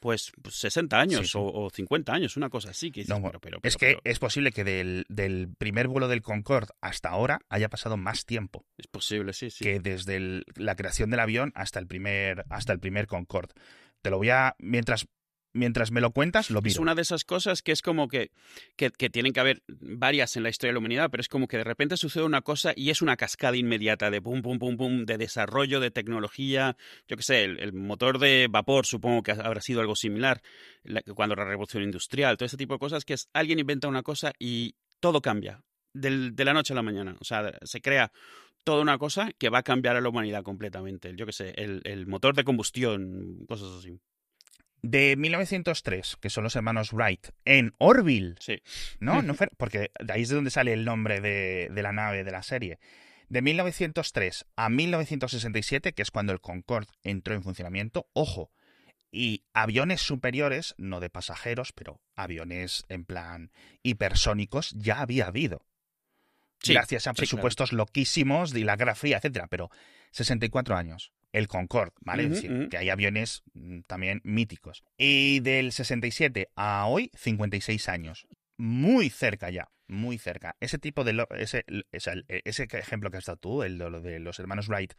pues 0.00 0.32
60 0.48 0.98
años 0.98 1.32
O, 1.36 1.68
50 1.70 2.12
años, 2.12 2.36
una 2.36 2.48
cosa 2.48 2.70
así. 2.70 2.90
Que 2.90 3.02
es 3.62 3.76
que 3.76 3.98
es 4.02 4.18
posible 4.18 4.50
que 4.50 4.64
del, 4.64 5.04
del, 5.08 5.48
primer 5.56 5.88
vuelo 5.88 6.08
del 6.08 6.22
Concorde 6.22 6.72
hasta 6.80 7.10
ahora 7.10 7.40
haya 7.50 7.68
pasado 7.68 7.96
más 7.96 8.24
tiempo. 8.24 8.64
Es 8.78 8.86
posible, 8.86 9.34
sí, 9.34 9.50
sí. 9.50 9.62
Que 9.62 9.78
desde 9.78 10.42
la 10.56 10.74
creación 10.74 11.10
del 11.10 11.20
avión 11.20 11.52
hasta 11.54 11.78
el 11.78 11.86
primer, 11.86 12.44
hasta 12.48 12.72
el 12.72 12.80
primer 12.80 13.06
Concorde. 13.06 13.52
Te 14.00 14.10
lo 14.10 14.16
voy 14.16 14.30
a, 14.30 14.56
mientras 14.58 15.06
mientras 15.52 15.90
me 15.90 16.00
lo 16.00 16.12
cuentas, 16.12 16.50
lo 16.50 16.60
miro. 16.60 16.72
Es 16.72 16.78
una 16.78 16.94
de 16.94 17.02
esas 17.02 17.24
cosas 17.24 17.62
que 17.62 17.72
es 17.72 17.82
como 17.82 18.08
que, 18.08 18.30
que, 18.76 18.90
tienen 19.10 19.32
que 19.32 19.40
haber 19.40 19.62
varias 19.68 20.36
en 20.36 20.42
la 20.42 20.48
historia 20.48 20.70
de 20.70 20.74
la 20.74 20.78
humanidad, 20.78 21.10
pero 21.10 21.20
es 21.20 21.28
como 21.28 21.48
que 21.48 21.56
de 21.56 21.64
repente 21.64 21.96
sucede 21.96 22.24
una 22.24 22.42
cosa 22.42 22.72
y 22.76 22.90
es 22.90 23.02
una 23.02 23.16
cascada 23.16 23.56
inmediata 23.56 24.10
de 24.10 24.20
pum, 24.22 24.42
pum, 24.42 24.58
pum, 24.58 24.76
pum, 24.76 25.04
de 25.04 25.18
desarrollo, 25.18 25.80
de 25.80 25.90
tecnología. 25.90 26.76
Yo 27.08 27.16
qué 27.16 27.22
sé, 27.22 27.44
el, 27.44 27.72
motor 27.72 28.18
de 28.18 28.48
vapor 28.50 28.86
supongo 28.86 29.22
que 29.22 29.32
habrá 29.32 29.60
sido 29.60 29.80
algo 29.80 29.96
similar 29.96 30.42
cuando 31.14 31.34
la 31.34 31.44
revolución 31.44 31.82
industrial, 31.82 32.36
todo 32.36 32.46
ese 32.46 32.56
tipo 32.56 32.74
de 32.74 32.78
cosas 32.78 33.04
que 33.04 33.14
es 33.14 33.28
alguien 33.32 33.58
inventa 33.58 33.88
una 33.88 34.02
cosa 34.02 34.32
y 34.38 34.74
todo 35.00 35.20
cambia 35.20 35.62
de 35.92 36.44
la 36.44 36.52
noche 36.52 36.72
a 36.72 36.76
la 36.76 36.82
mañana. 36.82 37.16
O 37.20 37.24
sea, 37.24 37.52
se 37.62 37.80
crea 37.80 38.12
toda 38.62 38.82
una 38.82 38.98
cosa 38.98 39.30
que 39.38 39.48
va 39.48 39.58
a 39.58 39.62
cambiar 39.62 39.96
a 39.96 40.00
la 40.00 40.08
humanidad 40.08 40.42
completamente. 40.42 41.14
Yo 41.16 41.26
qué 41.26 41.32
sé, 41.32 41.52
el, 41.56 41.80
el 41.84 42.06
motor 42.06 42.34
de 42.34 42.44
combustión, 42.44 43.44
cosas 43.48 43.70
así 43.78 43.98
de 44.82 45.16
1903, 45.16 46.16
que 46.20 46.30
son 46.30 46.44
los 46.44 46.56
hermanos 46.56 46.92
Wright, 46.92 47.28
en 47.44 47.74
Orville. 47.78 48.34
Sí. 48.40 48.62
¿No? 48.98 49.22
no 49.22 49.34
porque 49.56 49.90
de 49.98 50.12
ahí 50.12 50.22
es 50.22 50.28
de 50.28 50.36
donde 50.36 50.50
sale 50.50 50.72
el 50.72 50.84
nombre 50.84 51.20
de, 51.20 51.68
de, 51.70 51.82
la 51.82 51.92
nave 51.92 52.24
de 52.24 52.30
la 52.30 52.42
serie. 52.42 52.78
De 53.28 53.42
1903 53.42 54.46
a 54.56 54.68
1967, 54.68 55.92
que 55.92 56.02
es 56.02 56.10
cuando 56.10 56.32
el 56.32 56.40
Concorde 56.40 56.88
entró 57.02 57.34
en 57.34 57.42
funcionamiento, 57.42 58.08
ojo, 58.12 58.50
y 59.12 59.44
aviones 59.52 60.00
superiores, 60.00 60.74
no 60.78 61.00
de 61.00 61.10
pasajeros, 61.10 61.72
pero 61.72 62.00
aviones 62.14 62.84
en 62.88 63.04
plan 63.04 63.50
hipersónicos, 63.82 64.70
ya 64.76 65.00
había 65.00 65.26
habido. 65.26 65.66
gracias 66.64 67.06
a 67.06 67.14
presupuestos 67.14 67.72
loquísimos 67.72 68.52
de 68.52 68.64
la 68.64 68.76
Guerra 68.76 68.94
Fría, 68.94 69.16
etcétera, 69.16 69.46
pero 69.48 69.70
64 70.12 70.76
años 70.76 71.12
el 71.32 71.48
Concorde, 71.48 71.92
¿vale? 72.00 72.24
es 72.24 72.30
decir, 72.30 72.68
que 72.68 72.76
hay 72.76 72.90
aviones 72.90 73.42
mm, 73.54 73.80
también 73.82 74.20
míticos. 74.24 74.84
Y 74.96 75.40
del 75.40 75.72
67 75.72 76.50
a 76.56 76.86
hoy, 76.86 77.10
56 77.14 77.88
años. 77.88 78.26
Muy 78.56 79.10
cerca 79.10 79.50
ya, 79.50 79.70
muy 79.86 80.18
cerca. 80.18 80.56
Ese 80.60 80.78
tipo 80.78 81.04
de... 81.04 81.26
ese, 81.38 81.64
ese, 81.92 82.68
ejemplo 82.72 83.10
que 83.10 83.16
has 83.18 83.24
dado 83.24 83.38
tú, 83.38 83.62
el 83.62 83.78
de, 83.78 84.20
los 84.20 84.38
hermanos 84.38 84.68
Wright 84.68 84.94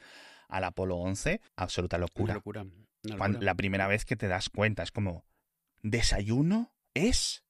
al 0.48 0.64
Apolo 0.64 0.98
11, 0.98 1.42
absoluta 1.56 1.98
locura. 1.98 2.34
locura. 2.34 2.66
la 3.04 3.56
primera 3.56 3.88
vez 3.88 4.06
que 4.06 4.16
te 4.16 4.28
das 4.28 4.50
cuenta, 4.50 4.84
es 4.84 4.92
como... 4.92 5.26
¿Desayuno 5.84 6.74
es 6.94 7.44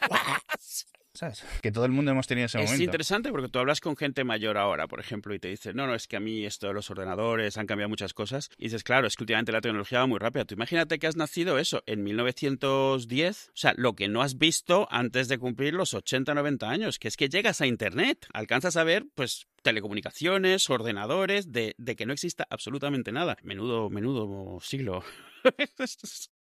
desayuno? 1.12 1.50
Que 1.62 1.72
todo 1.72 1.84
el 1.84 1.92
mundo 1.92 2.10
hemos 2.10 2.26
tenido 2.26 2.46
ese 2.46 2.58
momento. 2.58 2.74
Es 2.74 2.80
interesante 2.80 3.30
porque 3.30 3.48
tú 3.48 3.58
hablas 3.58 3.80
con 3.80 3.96
gente 3.96 4.24
mayor 4.24 4.58
ahora, 4.58 4.86
por 4.88 5.00
ejemplo, 5.00 5.34
y 5.34 5.38
te 5.38 5.48
dice, 5.48 5.74
no, 5.74 5.86
no, 5.86 5.94
es 5.94 6.06
que 6.06 6.16
a 6.16 6.20
mí 6.20 6.44
esto 6.44 6.68
de 6.68 6.74
los 6.74 6.90
ordenadores 6.90 7.56
han 7.58 7.66
cambiado 7.66 7.88
muchas 7.88 8.14
cosas. 8.14 8.50
Y 8.56 8.64
dices, 8.64 8.82
claro, 8.82 9.06
es 9.06 9.16
que 9.16 9.24
últimamente 9.24 9.52
la 9.52 9.60
tecnología 9.60 10.00
va 10.00 10.06
muy 10.06 10.18
rápida. 10.18 10.44
Tú 10.44 10.54
imagínate 10.54 10.98
que 10.98 11.06
has 11.06 11.16
nacido 11.16 11.58
eso 11.58 11.82
en 11.86 12.02
1910, 12.02 13.48
o 13.48 13.52
sea, 13.54 13.74
lo 13.76 13.94
que 13.94 14.08
no 14.08 14.22
has 14.22 14.38
visto 14.38 14.88
antes 14.90 15.28
de 15.28 15.38
cumplir 15.38 15.74
los 15.74 15.94
80, 15.94 16.34
90 16.34 16.68
años, 16.68 16.98
que 16.98 17.08
es 17.08 17.16
que 17.16 17.28
llegas 17.28 17.60
a 17.60 17.66
Internet, 17.66 18.26
alcanzas 18.32 18.76
a 18.76 18.84
ver, 18.84 19.06
pues, 19.14 19.46
telecomunicaciones, 19.62 20.70
ordenadores, 20.70 21.52
de, 21.52 21.74
de 21.78 21.96
que 21.96 22.06
no 22.06 22.12
exista 22.12 22.46
absolutamente 22.50 23.12
nada. 23.12 23.36
Menudo, 23.42 23.90
menudo 23.90 24.58
siglo. 24.60 25.04